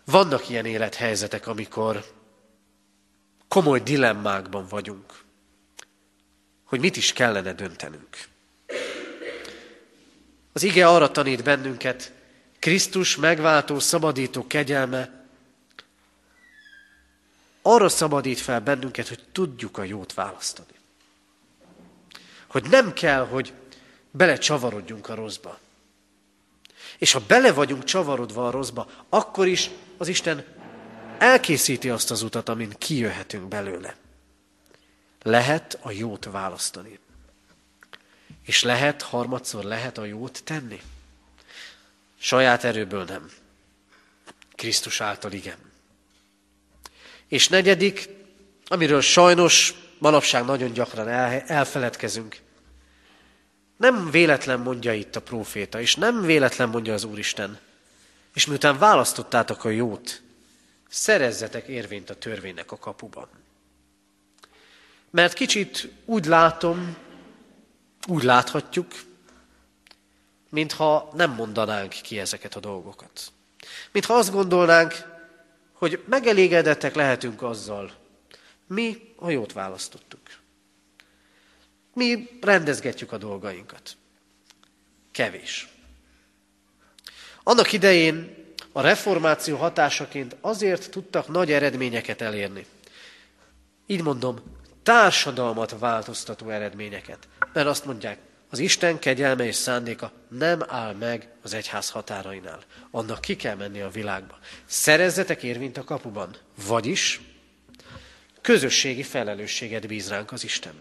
Vannak 0.06 0.50
ilyen 0.50 0.66
élethelyzetek, 0.66 1.48
amikor 1.48 2.06
komoly 3.50 3.80
dilemmákban 3.80 4.68
vagyunk 4.68 5.20
hogy 6.70 6.80
mit 6.80 6.98
is 6.98 7.14
kellene 7.14 7.54
döntenünk. 7.54 8.18
Az 10.54 10.64
ige 10.64 10.88
arra 10.88 11.12
tanít 11.12 11.44
bennünket, 11.44 12.12
Krisztus 12.60 13.16
megváltó, 13.16 13.80
szabadító 13.80 14.48
kegyelme 14.48 15.28
arra 17.62 17.90
szabadít 17.90 18.40
fel 18.40 18.62
bennünket, 18.62 19.08
hogy 19.08 19.24
tudjuk 19.32 19.78
a 19.78 19.84
jót 19.84 20.14
választani. 20.14 20.74
Hogy 22.48 22.64
nem 22.70 22.94
kell, 22.94 23.26
hogy 23.26 23.54
belecsavarodjunk 24.12 25.10
a 25.10 25.16
rosszba. 25.16 25.60
És 26.98 27.12
ha 27.12 27.22
bele 27.28 27.54
vagyunk 27.54 27.84
csavarodva 27.84 28.48
a 28.48 28.52
rosszba, 28.52 28.90
akkor 29.10 29.48
is 29.48 29.70
az 29.98 30.08
Isten 30.08 30.46
elkészíti 31.20 31.90
azt 31.90 32.12
az 32.12 32.22
utat, 32.22 32.50
amin 32.50 32.74
kijöhetünk 32.78 33.48
belőle. 33.48 33.96
Lehet 35.24 35.78
a 35.82 35.92
jót 35.92 36.26
választani. 36.32 37.00
És 38.46 38.64
lehet, 38.64 39.02
harmadszor 39.02 39.64
lehet 39.64 39.98
a 39.98 40.06
jót 40.06 40.42
tenni. 40.44 40.82
Saját 42.20 42.64
erőből 42.64 43.04
nem. 43.04 43.30
Krisztus 44.56 45.02
által 45.02 45.32
igen. 45.32 45.58
És 47.28 47.48
negyedik, 47.48 48.10
amiről 48.68 49.02
sajnos 49.02 49.74
manapság 49.98 50.46
nagyon 50.46 50.74
gyakran 50.74 51.08
elfeledkezünk. 51.48 52.38
Nem 53.78 54.12
véletlen 54.12 54.60
mondja 54.60 54.94
itt 54.94 55.16
a 55.16 55.22
próféta, 55.22 55.82
és 55.82 55.96
nem 55.96 56.22
véletlen 56.22 56.70
mondja 56.70 56.94
az 56.94 57.04
Úristen. 57.04 57.60
És 58.34 58.46
miután 58.46 58.78
választottátok 58.78 59.64
a 59.64 59.70
jót, 59.70 60.22
szerezzetek 60.90 61.68
érvényt 61.68 62.10
a 62.10 62.16
törvénynek 62.16 62.72
a 62.72 62.78
kapuban. 62.78 63.28
Mert 65.10 65.34
kicsit 65.34 65.92
úgy 66.06 66.26
látom, 66.26 66.98
úgy 68.08 68.24
láthatjuk, 68.24 68.92
mintha 70.50 71.12
nem 71.14 71.32
mondanánk 71.32 71.90
ki 71.90 72.20
ezeket 72.20 72.56
a 72.56 72.60
dolgokat. 72.60 73.32
Mintha 73.92 74.14
azt 74.14 74.32
gondolnánk, 74.32 74.94
hogy 75.74 76.04
megelégedettek 76.06 76.96
lehetünk 76.96 77.42
azzal, 77.42 77.94
mi 78.68 79.14
a 79.16 79.30
jót 79.30 79.54
választottuk. 79.54 80.22
Mi 81.94 82.30
rendezgetjük 82.42 83.12
a 83.12 83.18
dolgainkat. 83.18 83.98
Kevés. 85.12 85.68
Annak 87.44 87.72
idején 87.72 88.39
a 88.72 88.82
reformáció 88.82 89.58
hatásaként 89.58 90.36
azért 90.42 90.92
tudtak 90.92 91.28
nagy 91.28 91.52
eredményeket 91.52 92.22
elérni. 92.22 92.66
Így 93.86 94.04
mondom, 94.04 94.40
társadalmat 94.84 95.76
változtató 95.80 96.50
eredményeket. 96.50 97.28
Mert 97.54 97.68
azt 97.68 97.86
mondják, 97.86 98.18
az 98.50 98.60
Isten 98.60 99.00
kegyelme 99.00 99.46
és 99.46 99.56
szándéka 99.56 100.12
nem 100.28 100.64
áll 100.68 100.94
meg 100.94 101.28
az 101.42 101.54
egyház 101.54 101.90
határainál. 101.90 102.64
Annak 102.92 103.22
ki 103.22 103.36
kell 103.36 103.56
menni 103.56 103.82
a 103.82 103.90
világba. 103.90 104.38
Szerezzetek 104.66 105.44
érvényt 105.44 105.78
a 105.78 105.84
kapuban. 105.84 106.36
Vagyis 106.68 107.22
közösségi 108.42 109.04
felelősséget 109.04 109.88
bíz 109.88 110.10
ránk 110.10 110.32
az 110.32 110.44
Isten. 110.44 110.74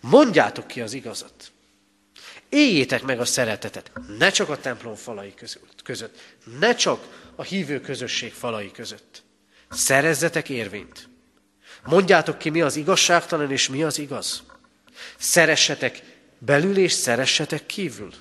Mondjátok 0.00 0.66
ki 0.66 0.80
az 0.80 0.92
igazat. 0.92 1.52
Éljétek 2.48 3.02
meg 3.02 3.20
a 3.20 3.24
szeretetet, 3.24 3.90
ne 4.18 4.30
csak 4.30 4.48
a 4.48 4.58
templom 4.58 4.94
falai 4.94 5.34
között, 5.84 6.22
ne 6.58 6.74
csak 6.74 7.30
a 7.34 7.42
hívő 7.42 7.80
közösség 7.80 8.32
falai 8.32 8.70
között. 8.70 9.22
Szerezzetek 9.70 10.48
érvényt. 10.48 11.08
Mondjátok 11.84 12.38
ki, 12.38 12.50
mi 12.50 12.60
az 12.60 12.76
igazságtalan 12.76 13.50
és 13.50 13.68
mi 13.68 13.82
az 13.82 13.98
igaz. 13.98 14.42
Szeressetek 15.18 16.02
belül 16.38 16.76
és 16.76 16.92
szeressetek 16.92 17.66
kívül. 17.66 18.12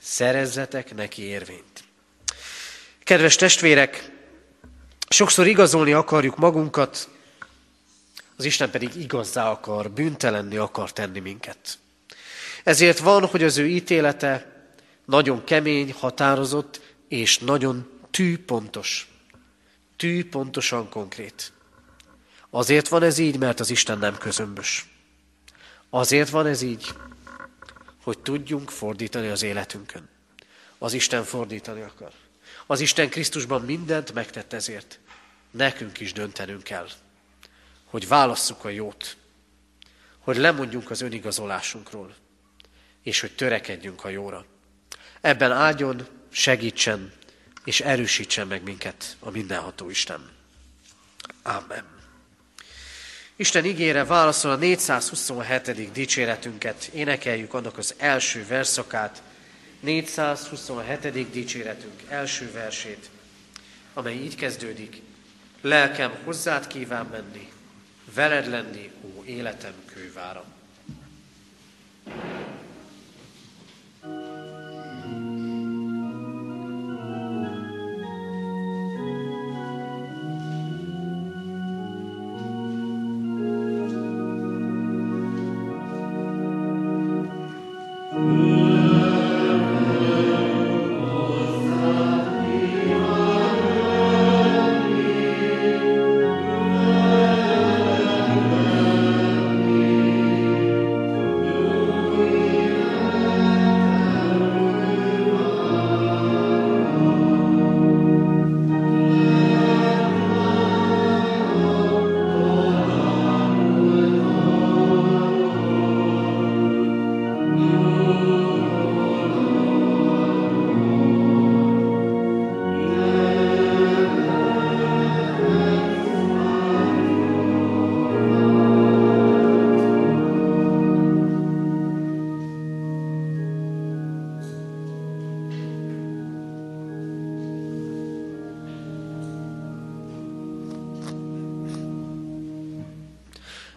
Szerezzetek 0.00 0.94
neki 0.94 1.22
érvényt. 1.22 1.84
Kedves 3.04 3.36
testvérek, 3.36 4.10
sokszor 5.08 5.46
igazolni 5.46 5.92
akarjuk 5.92 6.36
magunkat, 6.36 7.08
az 8.36 8.44
Isten 8.44 8.70
pedig 8.70 8.94
igazzá 8.94 9.50
akar, 9.50 9.90
bűntelenni 9.90 10.56
akar 10.56 10.92
tenni 10.92 11.20
minket. 11.20 11.78
Ezért 12.64 12.98
van, 12.98 13.26
hogy 13.26 13.42
az 13.42 13.58
ő 13.58 13.66
ítélete 13.66 14.52
nagyon 15.04 15.44
kemény, 15.44 15.92
határozott 15.92 16.80
és 17.08 17.38
nagyon 17.38 17.90
tűpontos. 18.10 19.10
Tűpontosan 19.96 20.88
konkrét. 20.88 21.52
Azért 22.50 22.88
van 22.88 23.02
ez 23.02 23.18
így, 23.18 23.38
mert 23.38 23.60
az 23.60 23.70
Isten 23.70 23.98
nem 23.98 24.18
közömbös. 24.18 24.86
Azért 25.90 26.30
van 26.30 26.46
ez 26.46 26.62
így, 26.62 26.94
hogy 28.02 28.18
tudjunk 28.18 28.70
fordítani 28.70 29.28
az 29.28 29.42
életünkön. 29.42 30.08
Az 30.78 30.92
Isten 30.92 31.24
fordítani 31.24 31.80
akar. 31.80 32.10
Az 32.66 32.80
Isten 32.80 33.08
Krisztusban 33.08 33.60
mindent 33.60 34.12
megtett 34.12 34.52
ezért. 34.52 34.98
Nekünk 35.50 36.00
is 36.00 36.12
döntenünk 36.12 36.62
kell, 36.62 36.88
hogy 37.84 38.08
válasszuk 38.08 38.64
a 38.64 38.68
jót, 38.68 39.16
hogy 40.18 40.36
lemondjunk 40.36 40.90
az 40.90 41.00
önigazolásunkról, 41.00 42.14
és 43.02 43.20
hogy 43.20 43.32
törekedjünk 43.32 44.04
a 44.04 44.08
jóra. 44.08 44.44
Ebben 45.20 45.52
áldjon, 45.52 46.06
segítsen 46.30 47.12
és 47.64 47.80
erősítsen 47.80 48.46
meg 48.46 48.62
minket 48.62 49.16
a 49.18 49.30
mindenható 49.30 49.90
Isten. 49.90 50.30
Amen. 51.42 51.84
Isten 53.36 53.64
ígére 53.64 54.04
válaszol 54.04 54.50
a 54.50 54.56
427. 54.56 55.92
dicséretünket. 55.92 56.84
Énekeljük 56.84 57.54
annak 57.54 57.78
az 57.78 57.94
első 57.98 58.46
verszakát, 58.46 59.22
427. 59.80 61.30
dicséretünk 61.30 62.02
első 62.08 62.52
versét, 62.52 63.10
amely 63.94 64.14
így 64.14 64.34
kezdődik. 64.34 65.00
Lelkem 65.60 66.12
hozzád 66.24 66.66
kíván 66.66 67.06
menni, 67.06 67.52
veled 68.14 68.48
lenni, 68.48 68.90
ó 69.04 69.24
életem 69.24 69.74
kővára. 69.94 70.44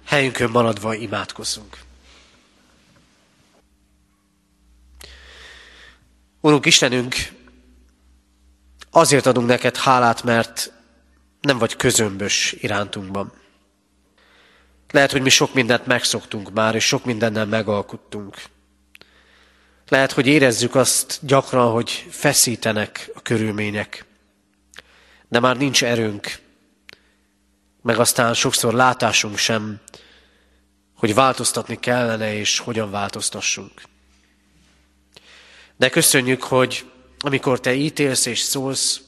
Helyünkön 0.06 0.50
maradva 0.50 0.96
imádkozzunk. 0.96 1.78
Urunk 6.42 6.66
Istenünk, 6.66 7.16
azért 8.92 9.26
adunk 9.26 9.48
neked 9.48 9.78
hálát, 9.78 10.24
mert 10.24 10.72
nem 11.42 11.58
vagy 11.58 11.76
közömbös 11.76 12.52
irántunkban. 12.52 13.34
Lehet, 14.92 15.12
hogy 15.12 15.22
mi 15.22 15.30
sok 15.30 15.54
mindent 15.54 15.86
megszoktunk 15.86 16.54
már, 16.54 16.76
és 16.76 16.86
sok 16.86 17.06
mindennel 17.06 17.46
megalkuttunk. 17.46 18.44
Lehet, 19.88 20.12
hogy 20.12 20.28
érezzük 20.28 20.76
azt 20.76 21.20
gyakran, 21.22 21.72
hogy 21.72 22.08
feszítenek 22.10 23.12
a 23.16 23.22
körülmények, 23.22 24.06
de 25.28 25.40
már 25.40 25.58
nincs 25.58 25.84
erőnk, 25.84 26.44
meg 27.86 28.00
aztán 28.00 28.34
sokszor 28.34 28.74
látásunk 28.74 29.38
sem, 29.38 29.80
hogy 30.96 31.14
változtatni 31.14 31.80
kellene, 31.80 32.34
és 32.34 32.60
hogyan 32.60 32.92
változtassunk. 32.92 33.82
De 35.76 35.90
köszönjük, 35.90 36.44
hogy 36.44 36.92
amikor 37.20 37.60
te 37.60 37.74
ítélsz 37.74 38.26
és 38.26 38.40
szólsz, 38.40 39.02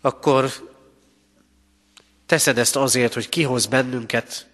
akkor 0.00 0.70
teszed 2.26 2.58
ezt 2.58 2.76
azért, 2.76 3.14
hogy 3.14 3.28
kihoz 3.28 3.66
bennünket, 3.66 4.46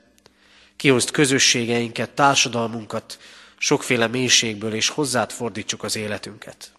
kihoz 0.76 1.05
közösségeinket, 1.05 2.11
társadalmunkat 2.11 3.18
sokféle 3.59 4.07
mélységből, 4.07 4.74
és 4.74 4.89
hozzád 4.89 5.30
fordítsuk 5.33 5.83
az 5.83 5.97
életünket. 5.97 6.72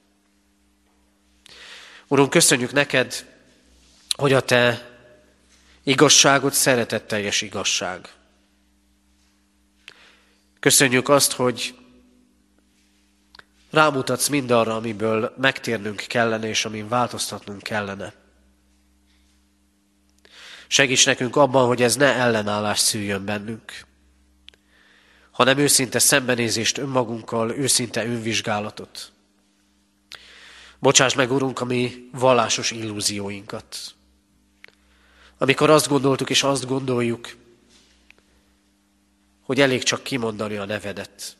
Urunk, 2.07 2.29
köszönjük 2.29 2.71
neked, 2.71 3.25
hogy 4.15 4.33
a 4.33 4.41
te 4.41 4.91
igazságot 5.83 6.53
szeretetteljes 6.53 7.41
igazság. 7.41 8.13
Köszönjük 10.59 11.09
azt, 11.09 11.31
hogy 11.31 11.75
rámutatsz 13.71 14.27
mindarra, 14.27 14.75
amiből 14.75 15.33
megtérnünk 15.37 16.03
kellene, 16.07 16.47
és 16.47 16.65
amin 16.65 16.87
változtatnunk 16.87 17.61
kellene. 17.61 18.13
Segíts 20.67 21.05
nekünk 21.05 21.35
abban, 21.35 21.67
hogy 21.67 21.81
ez 21.81 21.95
ne 21.95 22.13
ellenállás 22.13 22.79
szüljön 22.79 23.25
bennünk, 23.25 23.85
hanem 25.31 25.57
őszinte 25.57 25.99
szembenézést 25.99 26.77
önmagunkkal, 26.77 27.51
őszinte 27.51 28.05
önvizsgálatot. 28.05 29.11
Bocsáss 30.79 31.13
meg, 31.13 31.31
Urunk, 31.31 31.59
a 31.59 31.65
mi 31.65 32.09
vallásos 32.11 32.71
illúzióinkat. 32.71 33.92
Amikor 35.43 35.69
azt 35.69 35.87
gondoltuk 35.87 36.29
és 36.29 36.43
azt 36.43 36.65
gondoljuk, 36.65 37.35
hogy 39.41 39.59
elég 39.59 39.83
csak 39.83 40.03
kimondani 40.03 40.55
a 40.55 40.65
nevedet. 40.65 41.37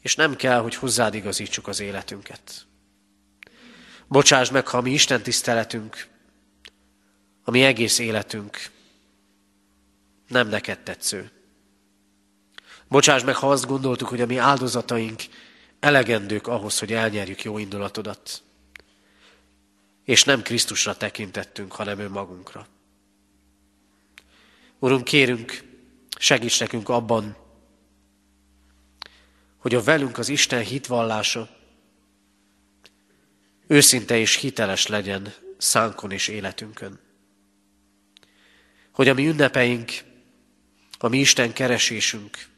És 0.00 0.14
nem 0.14 0.36
kell, 0.36 0.60
hogy 0.60 0.74
hozzád 0.74 1.14
igazítsuk 1.14 1.68
az 1.68 1.80
életünket. 1.80 2.66
Bocsáss 4.06 4.50
meg, 4.50 4.68
ha 4.68 4.80
mi 4.80 4.90
Isten 4.90 5.22
tiszteletünk, 5.22 6.08
a 7.42 7.50
mi 7.50 7.62
egész 7.62 7.98
életünk 7.98 8.70
nem 10.28 10.48
neked 10.48 10.78
tetsző. 10.78 11.30
Bocsáss 12.88 13.22
meg, 13.22 13.34
ha 13.34 13.50
azt 13.50 13.66
gondoltuk, 13.66 14.08
hogy 14.08 14.20
a 14.20 14.26
mi 14.26 14.36
áldozataink 14.36 15.22
elegendők 15.80 16.46
ahhoz, 16.46 16.78
hogy 16.78 16.92
elnyerjük 16.92 17.42
jó 17.42 17.58
indulatodat. 17.58 18.43
És 20.04 20.24
nem 20.24 20.42
Krisztusra 20.42 20.96
tekintettünk, 20.96 21.72
hanem 21.72 21.98
önmagunkra. 21.98 22.66
Urunk, 24.78 25.04
kérünk, 25.04 25.62
Segíts 26.18 26.60
nekünk 26.60 26.88
abban, 26.88 27.36
hogy 29.56 29.74
a 29.74 29.82
velünk 29.82 30.18
az 30.18 30.28
Isten 30.28 30.62
hitvallása 30.62 31.48
őszinte 33.66 34.16
és 34.16 34.36
hiteles 34.36 34.86
legyen 34.86 35.34
szánkon 35.56 36.10
és 36.10 36.28
életünkön. 36.28 37.00
Hogy 38.90 39.08
a 39.08 39.14
mi 39.14 39.26
ünnepeink, 39.26 39.92
a 40.98 41.08
mi 41.08 41.18
Isten 41.18 41.52
keresésünk 41.52 42.48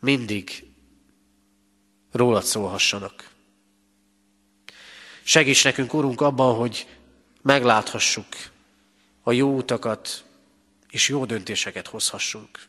mindig 0.00 0.64
rólad 2.10 2.44
szólhassanak. 2.44 3.31
Segíts 5.24 5.64
nekünk, 5.64 5.94
Urunk, 5.94 6.20
abban, 6.20 6.54
hogy 6.56 6.86
megláthassuk 7.42 8.26
a 9.22 9.32
jó 9.32 9.56
utakat, 9.56 10.24
és 10.90 11.08
jó 11.08 11.24
döntéseket 11.24 11.86
hozhassunk. 11.86 12.68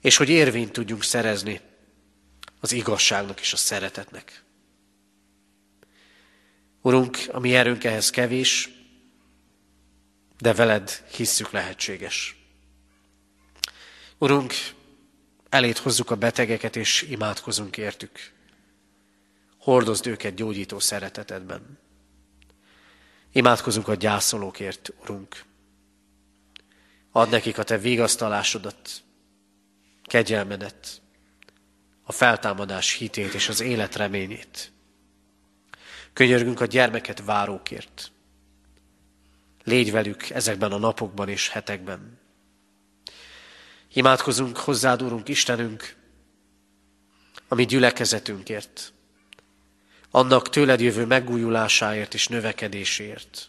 És 0.00 0.16
hogy 0.16 0.28
érvényt 0.28 0.72
tudjunk 0.72 1.02
szerezni 1.02 1.60
az 2.60 2.72
igazságnak 2.72 3.40
és 3.40 3.52
a 3.52 3.56
szeretetnek. 3.56 4.44
Urunk, 6.80 7.18
a 7.32 7.38
mi 7.38 7.54
erőnk 7.54 7.84
ehhez 7.84 8.10
kevés, 8.10 8.70
de 10.38 10.54
veled 10.54 10.90
hisszük 10.90 11.50
lehetséges. 11.50 12.36
Urunk, 14.18 14.54
elét 15.48 15.78
hozzuk 15.78 16.10
a 16.10 16.16
betegeket, 16.16 16.76
és 16.76 17.02
imádkozunk 17.02 17.76
értük. 17.76 18.34
Hordozd 19.66 20.06
őket 20.06 20.34
gyógyító 20.34 20.78
szeretetedben. 20.78 21.78
Imádkozunk 23.32 23.88
a 23.88 23.94
gyászolókért, 23.94 24.92
Urunk. 25.02 25.44
Add 27.12 27.30
nekik 27.30 27.58
a 27.58 27.62
Te 27.62 27.78
vigasztalásodat, 27.78 29.02
kegyelmedet, 30.04 31.00
a 32.02 32.12
feltámadás 32.12 32.92
hitét 32.92 33.34
és 33.34 33.48
az 33.48 33.60
élet 33.60 33.96
reményét. 33.96 34.72
Könyörgünk 36.12 36.60
a 36.60 36.66
gyermeket 36.66 37.24
várókért. 37.24 38.10
Légy 39.64 39.90
velük 39.90 40.30
ezekben 40.30 40.72
a 40.72 40.78
napokban 40.78 41.28
és 41.28 41.48
hetekben. 41.48 42.18
Imádkozunk 43.92 44.56
hozzád, 44.56 45.02
Úrunk 45.02 45.28
Istenünk, 45.28 45.96
a 47.48 47.54
mi 47.54 47.64
gyülekezetünkért, 47.64 48.94
annak 50.10 50.48
tőled 50.48 50.80
jövő 50.80 51.06
megújulásáért 51.06 52.14
és 52.14 52.28
növekedésért. 52.28 53.48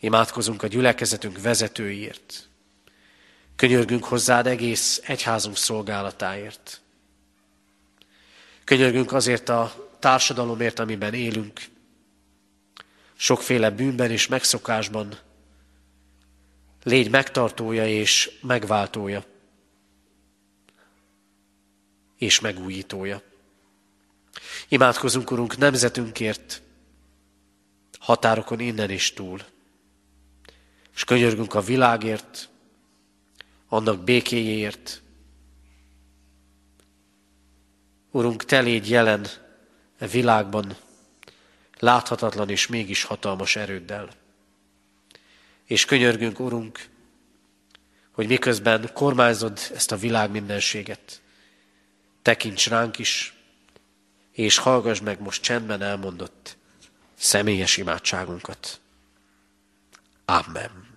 Imádkozunk 0.00 0.62
a 0.62 0.66
gyülekezetünk 0.66 1.40
vezetőiért. 1.40 2.48
Könyörgünk 3.56 4.04
hozzád 4.04 4.46
egész 4.46 5.02
egyházunk 5.06 5.56
szolgálatáért. 5.56 6.80
Könyörgünk 8.64 9.12
azért 9.12 9.48
a 9.48 9.88
társadalomért, 9.98 10.78
amiben 10.78 11.14
élünk, 11.14 11.60
sokféle 13.16 13.70
bűnben 13.70 14.10
és 14.10 14.26
megszokásban, 14.26 15.18
légy 16.82 17.10
megtartója 17.10 17.86
és 17.86 18.30
megváltója, 18.42 19.24
és 22.18 22.40
megújítója. 22.40 23.22
Imádkozunk, 24.68 25.30
Urunk, 25.30 25.56
nemzetünkért, 25.56 26.62
határokon 27.98 28.60
innen 28.60 28.90
és 28.90 29.12
túl, 29.12 29.40
és 30.94 31.04
könyörgünk 31.04 31.54
a 31.54 31.60
világért, 31.60 32.48
annak 33.68 34.04
békéjéért. 34.04 35.02
Urunk, 38.10 38.44
Te 38.44 38.60
légy 38.60 38.90
jelen 38.90 39.26
e 39.98 40.06
világban, 40.06 40.76
láthatatlan 41.78 42.50
és 42.50 42.66
mégis 42.66 43.02
hatalmas 43.02 43.56
erőddel. 43.56 44.08
És 45.64 45.84
könyörgünk, 45.84 46.40
Urunk, 46.40 46.86
hogy 48.10 48.26
miközben 48.26 48.90
kormányzod 48.92 49.58
ezt 49.74 49.92
a 49.92 49.96
világ 49.96 50.30
mindenséget, 50.30 51.22
tekints 52.22 52.68
ránk 52.68 52.98
is, 52.98 53.37
és 54.38 54.58
hallgass 54.58 55.00
meg 55.00 55.20
most 55.20 55.42
csendben 55.42 55.82
elmondott 55.82 56.56
személyes 57.14 57.76
imádságunkat. 57.76 58.80
Amen. 60.24 60.87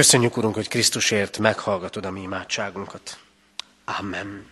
Köszönjük, 0.00 0.36
Urunk, 0.36 0.54
hogy 0.54 0.68
Krisztusért 0.68 1.38
meghallgatod 1.38 2.04
a 2.04 2.10
mi 2.10 2.20
imádságunkat. 2.20 3.18
Amen. 3.84 4.46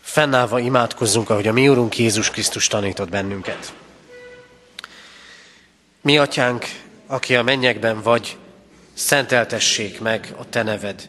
Fennállva 0.00 0.58
imádkozzunk, 0.58 1.30
ahogy 1.30 1.46
a 1.46 1.52
mi 1.52 1.68
Urunk 1.68 1.98
Jézus 1.98 2.30
Krisztus 2.30 2.66
tanított 2.66 3.08
bennünket. 3.08 3.72
Mi, 6.00 6.18
Atyánk, 6.18 6.66
aki 7.06 7.36
a 7.36 7.42
mennyekben 7.42 8.02
vagy, 8.02 8.36
szenteltessék 8.94 10.00
meg 10.00 10.34
a 10.36 10.48
Te 10.48 10.62
neved. 10.62 11.08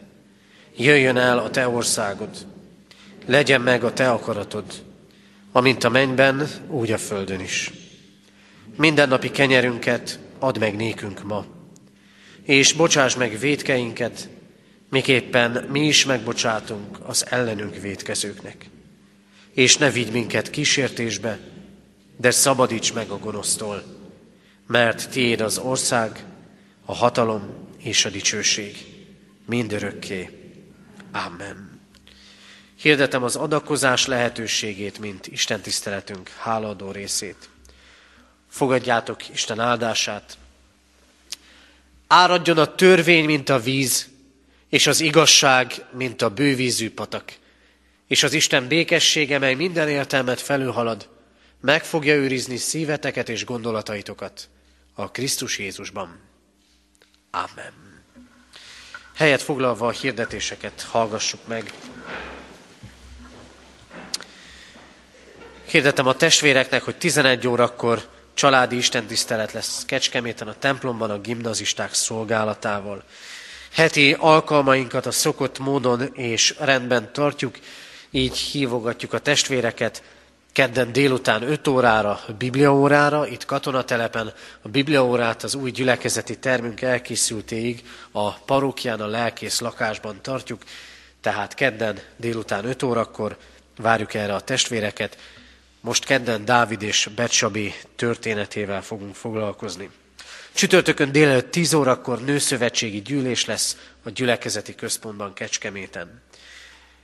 Jöjjön 0.76 1.16
el 1.16 1.38
a 1.38 1.50
Te 1.50 1.68
országod. 1.68 2.46
Legyen 3.26 3.60
meg 3.60 3.84
a 3.84 3.92
Te 3.92 4.10
akaratod, 4.10 4.64
amint 5.52 5.84
a 5.84 5.88
mennyben, 5.88 6.48
úgy 6.68 6.92
a 6.92 6.98
földön 6.98 7.40
is. 7.40 7.72
Mindennapi 8.76 9.30
kenyerünket 9.30 10.18
add 10.38 10.58
meg 10.58 10.76
nékünk 10.76 11.22
ma, 11.22 11.55
és 12.46 12.72
bocsáss 12.72 13.14
meg 13.14 13.38
védkeinket, 13.38 14.28
miképpen 14.90 15.66
mi 15.70 15.86
is 15.86 16.04
megbocsátunk 16.04 16.98
az 17.02 17.26
ellenünk 17.28 17.76
védkezőknek. 17.76 18.68
És 19.52 19.76
ne 19.76 19.90
vigy 19.90 20.12
minket 20.12 20.50
kísértésbe, 20.50 21.38
de 22.16 22.30
szabadíts 22.30 22.94
meg 22.94 23.10
a 23.10 23.18
gonosztól, 23.18 23.82
mert 24.66 25.10
tiéd 25.10 25.40
az 25.40 25.58
ország, 25.58 26.24
a 26.84 26.94
hatalom 26.94 27.54
és 27.78 28.04
a 28.04 28.10
dicsőség 28.10 28.76
mindörökké. 29.46 30.30
Amen. 31.12 31.80
Hirdetem 32.76 33.22
az 33.22 33.36
adakozás 33.36 34.06
lehetőségét, 34.06 34.98
mint 34.98 35.26
Isten 35.26 35.60
tiszteletünk 35.60 36.28
hálaadó 36.28 36.90
részét. 36.90 37.48
Fogadjátok 38.48 39.28
Isten 39.28 39.60
áldását, 39.60 40.38
Áradjon 42.06 42.58
a 42.58 42.74
törvény, 42.74 43.24
mint 43.24 43.48
a 43.48 43.58
víz, 43.58 44.08
és 44.68 44.86
az 44.86 45.00
igazság, 45.00 45.72
mint 45.92 46.22
a 46.22 46.30
bővízű 46.30 46.90
patak. 46.90 47.32
És 48.06 48.22
az 48.22 48.32
Isten 48.32 48.68
békessége, 48.68 49.38
mely 49.38 49.54
minden 49.54 49.88
értelmet 49.88 50.40
felülhalad, 50.40 51.08
meg 51.60 51.84
fogja 51.84 52.14
őrizni 52.14 52.56
szíveteket 52.56 53.28
és 53.28 53.44
gondolataitokat 53.44 54.48
a 54.94 55.10
Krisztus 55.10 55.58
Jézusban. 55.58 56.20
Amen. 57.30 57.72
Helyet 59.14 59.42
foglalva 59.42 59.86
a 59.86 59.90
hirdetéseket 59.90 60.82
hallgassuk 60.82 61.46
meg. 61.46 61.72
Hirdetem 65.64 66.06
a 66.06 66.14
testvéreknek, 66.14 66.82
hogy 66.82 66.96
11 66.96 67.46
órakor 67.46 68.08
Családi 68.36 68.76
istentisztelet 68.76 69.52
lesz 69.52 69.84
Kecskeméten 69.84 70.48
a 70.48 70.58
templomban 70.58 71.10
a 71.10 71.18
gimnazisták 71.18 71.94
szolgálatával. 71.94 73.02
Heti 73.72 74.12
alkalmainkat 74.18 75.06
a 75.06 75.10
szokott 75.10 75.58
módon 75.58 76.10
és 76.12 76.54
rendben 76.58 77.12
tartjuk, 77.12 77.58
így 78.10 78.38
hívogatjuk 78.38 79.12
a 79.12 79.18
testvéreket 79.18 80.02
kedden 80.52 80.92
délután 80.92 81.42
5 81.42 81.68
órára, 81.68 82.20
bibliaórára, 82.38 83.26
itt 83.26 83.44
katonatelepen 83.44 84.32
a 84.62 84.68
bibliaórát 84.68 85.42
az 85.42 85.54
új 85.54 85.70
gyülekezeti 85.70 86.38
termünk 86.38 86.80
elkészültéig 86.80 87.82
a 88.12 88.32
parókján, 88.32 89.00
a 89.00 89.06
lelkész 89.06 89.60
lakásban 89.60 90.18
tartjuk, 90.22 90.62
tehát 91.20 91.54
kedden 91.54 91.98
délután 92.16 92.64
5 92.64 92.82
órakor 92.82 93.36
várjuk 93.76 94.14
erre 94.14 94.34
a 94.34 94.40
testvéreket, 94.40 95.18
most 95.86 96.04
kedden 96.04 96.44
Dávid 96.44 96.82
és 96.82 97.08
Betsabi 97.14 97.74
történetével 97.96 98.82
fogunk 98.82 99.14
foglalkozni. 99.14 99.90
Csütörtökön 100.52 101.12
délelőtt 101.12 101.50
10 101.50 101.74
órakor 101.74 102.24
nőszövetségi 102.24 103.02
gyűlés 103.02 103.44
lesz 103.44 103.76
a 104.02 104.10
gyülekezeti 104.10 104.74
központban 104.74 105.32
Kecskeméten. 105.32 106.22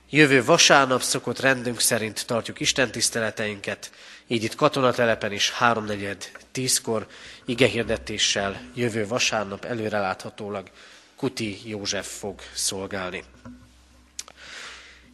Jövő 0.09 0.43
vasárnap 0.43 1.01
szokott 1.01 1.39
rendünk 1.39 1.79
szerint 1.79 2.25
tartjuk 2.25 2.59
Isten 2.59 2.91
tiszteleteinket, 2.91 3.91
így 4.27 4.43
itt 4.43 4.55
katonatelepen 4.55 5.31
is 5.31 5.51
háromnegyed 5.51 6.31
tízkor 6.51 7.07
igehirdetéssel 7.45 8.61
jövő 8.75 9.07
vasárnap 9.07 9.65
előreláthatólag 9.65 10.69
Kuti 11.15 11.69
József 11.69 12.17
fog 12.17 12.39
szolgálni. 12.53 13.23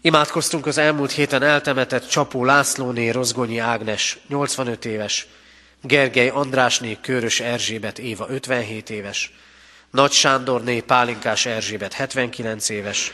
Imádkoztunk 0.01 0.65
az 0.65 0.77
elmúlt 0.77 1.11
héten 1.11 1.43
eltemetett 1.43 2.07
Csapó 2.07 2.45
Lászlóné 2.45 3.09
Rozgonyi 3.09 3.57
Ágnes, 3.57 4.17
85 4.27 4.85
éves, 4.85 5.27
Gergely 5.81 6.29
Andrásné 6.29 6.97
Körös 7.01 7.39
Erzsébet 7.39 7.99
Éva 7.99 8.25
57 8.29 8.89
éves, 8.89 9.33
Nagy 9.91 10.11
Sándorné 10.11 10.79
Pálinkás 10.79 11.45
Erzsébet 11.45 11.93
79 11.93 12.69
éves, 12.69 13.11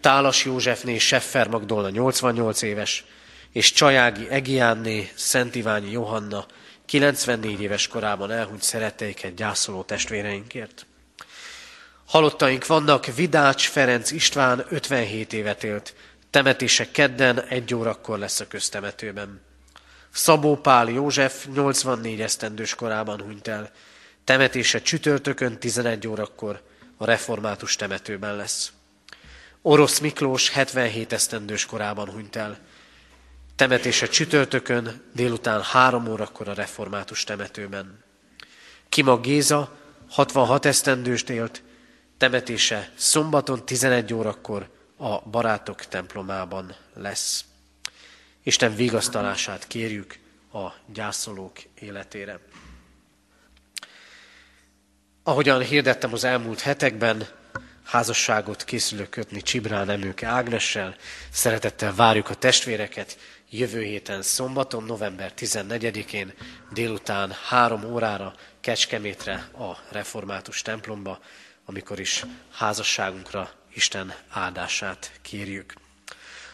Tálas 0.00 0.44
Józsefné 0.44 0.98
Seffer 0.98 1.48
Magdolna 1.48 1.90
88 1.90 2.62
éves, 2.62 3.04
és 3.52 3.72
Csajági 3.72 4.26
Egiánné 4.30 5.10
Szent 5.14 5.54
Iványi 5.54 5.90
Johanna 5.90 6.46
94 6.86 7.60
éves 7.60 7.88
korában 7.88 8.30
elhunyt 8.30 8.62
szeretteiket 8.62 9.34
gyászoló 9.34 9.82
testvéreinkért. 9.82 10.86
Halottaink 12.06 12.66
vannak, 12.66 13.06
Vidács 13.06 13.68
Ferenc 13.68 14.10
István 14.10 14.64
57 14.68 15.32
évet 15.32 15.64
élt, 15.64 15.94
temetése 16.34 16.90
kedden 16.90 17.40
egy 17.42 17.74
órakor 17.74 18.18
lesz 18.18 18.40
a 18.40 18.48
köztemetőben. 18.48 19.40
Szabó 20.10 20.56
Pál 20.56 20.88
József 20.88 21.46
84 21.54 22.20
esztendős 22.20 22.74
korában 22.74 23.20
hunyt 23.20 23.48
el, 23.48 23.70
temetése 24.24 24.82
csütörtökön 24.82 25.58
11 25.58 26.08
órakor 26.08 26.62
a 26.96 27.04
református 27.04 27.76
temetőben 27.76 28.36
lesz. 28.36 28.72
Orosz 29.62 29.98
Miklós 29.98 30.50
77 30.50 31.12
esztendős 31.12 31.66
korában 31.66 32.10
hunyt 32.10 32.36
el, 32.36 32.58
temetése 33.56 34.06
csütörtökön 34.06 35.02
délután 35.12 35.62
3 35.62 36.06
órakor 36.06 36.48
a 36.48 36.54
református 36.54 37.24
temetőben. 37.24 38.04
Kima 38.88 39.20
Géza 39.20 39.76
66 40.10 40.66
esztendőst 40.66 41.30
élt, 41.30 41.62
temetése 42.18 42.90
szombaton 42.94 43.64
11 43.64 44.14
órakor 44.14 44.72
a 44.96 45.20
barátok 45.20 45.84
templomában 45.86 46.74
lesz. 46.94 47.44
Isten 48.42 48.74
vigasztalását 48.74 49.66
kérjük 49.66 50.18
a 50.52 50.72
gyászolók 50.86 51.58
életére. 51.74 52.38
Ahogyan 55.22 55.60
hirdettem 55.60 56.12
az 56.12 56.24
elmúlt 56.24 56.60
hetekben, 56.60 57.26
házasságot 57.84 58.64
készülök 58.64 59.10
kötni 59.10 59.42
Csibrán 59.42 59.90
Emőke 59.90 60.26
Ágnessel. 60.26 60.96
Szeretettel 61.30 61.94
várjuk 61.94 62.28
a 62.28 62.34
testvéreket 62.34 63.18
jövő 63.50 63.82
héten 63.82 64.22
szombaton, 64.22 64.84
november 64.84 65.32
14-én 65.38 66.32
délután 66.72 67.32
három 67.48 67.84
órára 67.84 68.34
Kecskemétre 68.60 69.48
a 69.58 69.78
református 69.90 70.62
templomba, 70.62 71.20
amikor 71.64 72.00
is 72.00 72.24
házasságunkra 72.52 73.50
Isten 73.74 74.14
áldását 74.28 75.12
kérjük. 75.22 75.74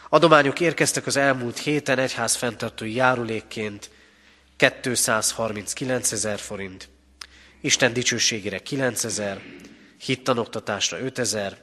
Adományok 0.09 0.59
érkeztek 0.59 1.05
az 1.05 1.15
elmúlt 1.15 1.57
héten 1.57 1.99
egyház 1.99 2.35
fenntartói 2.35 2.93
járulékként 2.93 3.89
239 4.57 6.11
ezer 6.11 6.39
forint, 6.39 6.89
Isten 7.61 7.93
dicsőségére 7.93 8.59
9 8.59 9.03
ezer, 9.03 9.41
hittanoktatásra 9.97 10.99
5 10.99 11.19
ezer, 11.19 11.57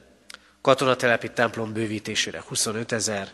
katonatelepi 0.61 1.31
templom 1.31 1.73
bővítésére 1.73 2.43
25 2.47 2.91
ezer, 2.91 3.31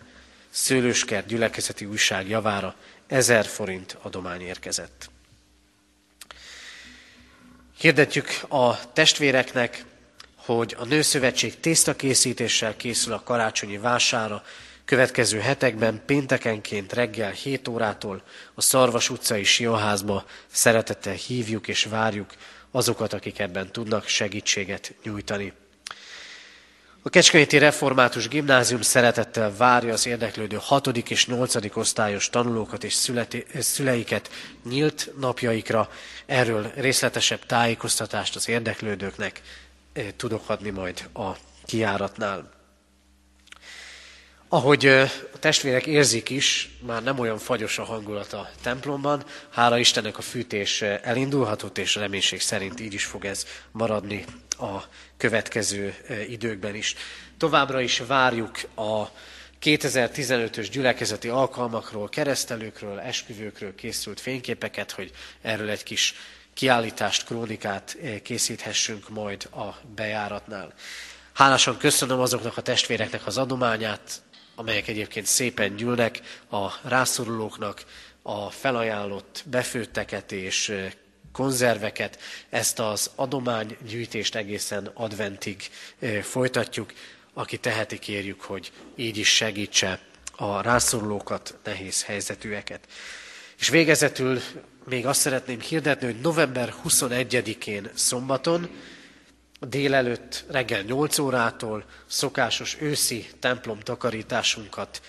szőlőskert 0.50 1.28
gyülekezeti 1.28 1.86
újság 1.86 2.28
javára 2.28 2.76
1000 3.08 3.46
forint 3.46 3.98
adomány 4.02 4.42
érkezett. 4.42 5.10
Hirdetjük 7.78 8.30
a 8.48 8.94
testvéreknek, 8.94 9.86
hogy 10.46 10.76
a 10.80 10.86
Nőszövetség 10.86 11.60
tésztakészítéssel 11.60 12.76
készül 12.76 13.14
a 13.14 13.24
karácsonyi 13.24 13.78
vására, 13.78 14.44
következő 14.86 15.40
hetekben 15.40 16.02
péntekenként 16.06 16.94
reggel 16.94 17.32
7 17.32 17.68
órától 17.68 18.22
a 18.54 18.62
Szarvas 18.62 19.10
utcai 19.10 19.44
Sioházba 19.44 20.26
szeretettel 20.48 21.14
hívjuk 21.14 21.68
és 21.68 21.84
várjuk 21.84 22.34
azokat, 22.72 23.14
akik 23.14 23.40
ebben 23.40 23.72
tudnak 23.72 24.08
segítséget 24.08 24.94
nyújtani. 25.04 25.54
A 27.02 27.10
Kecskeméti 27.10 27.58
Református 27.58 28.28
Gimnázium 28.28 28.82
szeretettel 28.82 29.56
várja 29.58 29.94
az 29.94 30.06
érdeklődő 30.06 30.58
6. 30.62 30.88
és 30.88 31.26
8. 31.26 31.76
osztályos 31.78 32.30
tanulókat 32.30 32.84
és 32.84 32.94
születi, 32.94 33.46
szüleiket 33.60 34.30
nyílt 34.70 35.12
napjaikra. 35.20 35.90
Erről 36.26 36.72
részletesebb 36.76 37.46
tájékoztatást 37.46 38.36
az 38.36 38.50
érdeklődőknek 38.50 39.42
tudok 40.16 40.50
adni 40.50 40.70
majd 40.70 41.10
a 41.14 41.32
kiáratnál. 41.66 42.54
Ahogy 44.48 44.86
a 44.86 45.40
testvérek 45.40 45.86
érzik 45.86 46.30
is, 46.30 46.70
már 46.82 47.04
nem 47.04 47.20
olyan 47.20 47.38
fagyos 47.38 47.78
a 47.78 47.84
hangulat 47.84 48.34
a 48.34 48.50
templomban. 48.62 49.24
Hála 49.50 49.78
Istennek 49.78 50.18
a 50.18 50.22
fűtés 50.22 50.82
elindulhatott, 50.82 51.78
és 51.78 51.96
reménység 51.96 52.42
szerint 52.42 52.80
így 52.80 52.94
is 52.94 53.06
fog 53.06 53.26
ez 53.26 53.46
maradni 53.72 54.26
a 54.50 54.84
következő 55.18 55.96
időkben 56.30 56.76
is. 56.76 56.96
Továbbra 57.38 57.82
is 57.82 58.00
várjuk 58.00 58.60
a 58.76 59.08
2015-ös 59.62 60.68
gyülekezeti 60.72 61.28
alkalmakról, 61.28 62.10
keresztelőkről, 62.10 63.00
esküvőkről 63.00 63.76
készült 63.76 64.20
fényképeket, 64.20 64.92
hogy 64.92 65.12
erről 65.42 65.70
egy 65.70 65.84
kis 65.84 66.16
kiállítást, 66.56 67.26
krónikát 67.26 67.98
készíthessünk 68.24 69.10
majd 69.10 69.50
a 69.52 69.76
bejáratnál. 69.96 70.74
Hálásan 71.34 71.78
köszönöm 71.78 72.20
azoknak 72.20 72.58
a 72.58 72.62
testvéreknek 72.62 73.26
az 73.26 73.38
adományát, 73.38 74.22
amelyek 74.56 74.88
egyébként 74.88 75.26
szépen 75.26 75.76
gyűlnek 75.76 76.22
a 76.50 76.88
rászorulóknak, 76.88 77.84
a 78.22 78.50
felajánlott 78.50 79.44
befőtteket 79.46 80.32
és 80.32 80.74
konzerveket, 81.32 82.20
ezt 82.50 82.80
az 82.80 83.12
adománygyűjtést 83.16 84.36
egészen 84.36 84.92
adventig 84.94 85.70
folytatjuk. 86.22 86.94
Aki 87.34 87.58
teheti, 87.58 88.00
kérjük, 88.00 88.42
hogy 88.42 88.72
így 88.96 89.18
is 89.18 89.36
segítse 89.36 90.00
a 90.36 90.62
rászorulókat, 90.62 91.58
nehéz 91.64 92.04
helyzetűeket. 92.04 92.88
És 93.60 93.70
végezetül 93.70 94.42
még 94.86 95.06
azt 95.06 95.20
szeretném 95.20 95.60
hirdetni, 95.60 96.06
hogy 96.06 96.20
november 96.22 96.74
21-én 96.88 97.90
szombaton 97.94 98.70
délelőtt 99.60 100.46
reggel 100.50 100.82
8 100.82 101.20
órától 101.20 101.86
szokásos 102.06 102.78
őszi 102.80 103.28
templom 103.40 103.80
takarításunkat 103.80 105.02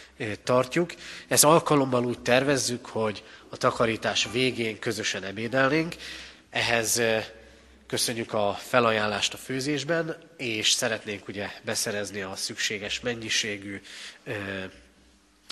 tartjuk. 0.44 0.94
Ez 1.28 1.44
alkalommal 1.44 2.04
úgy 2.04 2.18
tervezzük, 2.18 2.86
hogy 2.86 3.24
a 3.48 3.56
takarítás 3.56 4.28
végén 4.32 4.78
közösen 4.78 5.24
ebédelnénk. 5.24 5.94
Ehhez 6.50 7.02
köszönjük 7.86 8.32
a 8.32 8.58
felajánlást 8.60 9.34
a 9.34 9.36
főzésben, 9.36 10.16
és 10.36 10.70
szeretnénk 10.70 11.28
ugye 11.28 11.50
beszerezni 11.64 12.20
a 12.20 12.36
szükséges 12.36 13.00
mennyiségű 13.00 13.80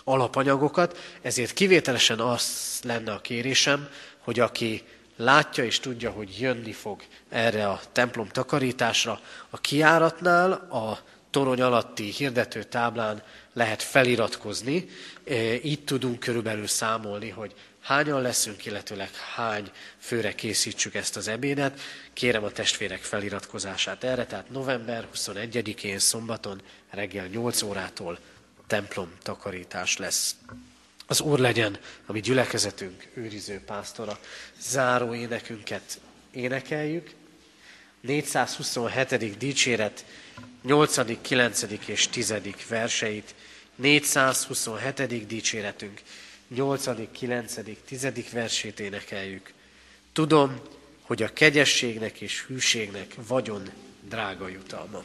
alapanyagokat, 0.04 0.98
ezért 1.22 1.52
kivételesen 1.52 2.20
az 2.20 2.80
lenne 2.82 3.12
a 3.12 3.20
kérésem, 3.20 3.88
hogy 4.24 4.40
aki 4.40 4.82
látja 5.16 5.64
és 5.64 5.80
tudja, 5.80 6.10
hogy 6.10 6.38
jönni 6.40 6.72
fog 6.72 7.02
erre 7.28 7.68
a 7.68 7.80
templom 7.92 8.28
takarításra. 8.28 9.20
A 9.50 9.58
kiáratnál 9.58 10.52
a 10.52 10.98
torony 11.30 11.60
alatti 11.60 12.10
hirdető 12.10 12.62
táblán 12.62 13.22
lehet 13.52 13.82
feliratkozni, 13.82 14.88
e, 15.24 15.34
így 15.54 15.84
tudunk 15.84 16.18
körülbelül 16.18 16.66
számolni, 16.66 17.28
hogy 17.28 17.54
hányan 17.80 18.22
leszünk, 18.22 18.66
illetőleg 18.66 19.10
hány 19.34 19.70
főre 19.98 20.34
készítsük 20.34 20.94
ezt 20.94 21.16
az 21.16 21.28
ebédet. 21.28 21.80
Kérem 22.12 22.44
a 22.44 22.50
testvérek 22.50 23.00
feliratkozását 23.02 24.04
erre, 24.04 24.26
tehát 24.26 24.50
november 24.50 25.06
21-én 25.14 25.98
szombaton 25.98 26.60
reggel 26.90 27.26
8 27.26 27.62
órától 27.62 28.18
templom 28.66 29.12
takarítás 29.22 29.96
lesz. 29.96 30.36
Az 31.07 31.20
Úr 31.20 31.38
legyen 31.38 31.78
a 32.07 32.12
mi 32.12 32.20
gyülekezetünk 32.20 33.09
őriző 33.14 33.61
pásztora. 33.66 34.18
Záró 34.61 35.14
énekünket 35.14 36.00
énekeljük. 36.30 37.11
427. 38.00 39.38
dicséret 39.38 40.05
8., 40.62 41.20
9. 41.20 41.62
és 41.86 42.09
10. 42.09 42.34
verseit. 42.68 43.34
427. 43.76 45.26
dicséretünk 45.26 46.00
8., 46.48 47.11
9., 47.12 47.55
10. 47.84 48.09
versét 48.32 48.80
énekeljük. 48.80 49.52
Tudom, 50.12 50.61
hogy 51.00 51.22
a 51.22 51.32
kegyességnek 51.32 52.20
és 52.20 52.44
hűségnek 52.46 53.14
vagyon 53.26 53.70
drága 54.09 54.48
jutalma. 54.48 55.05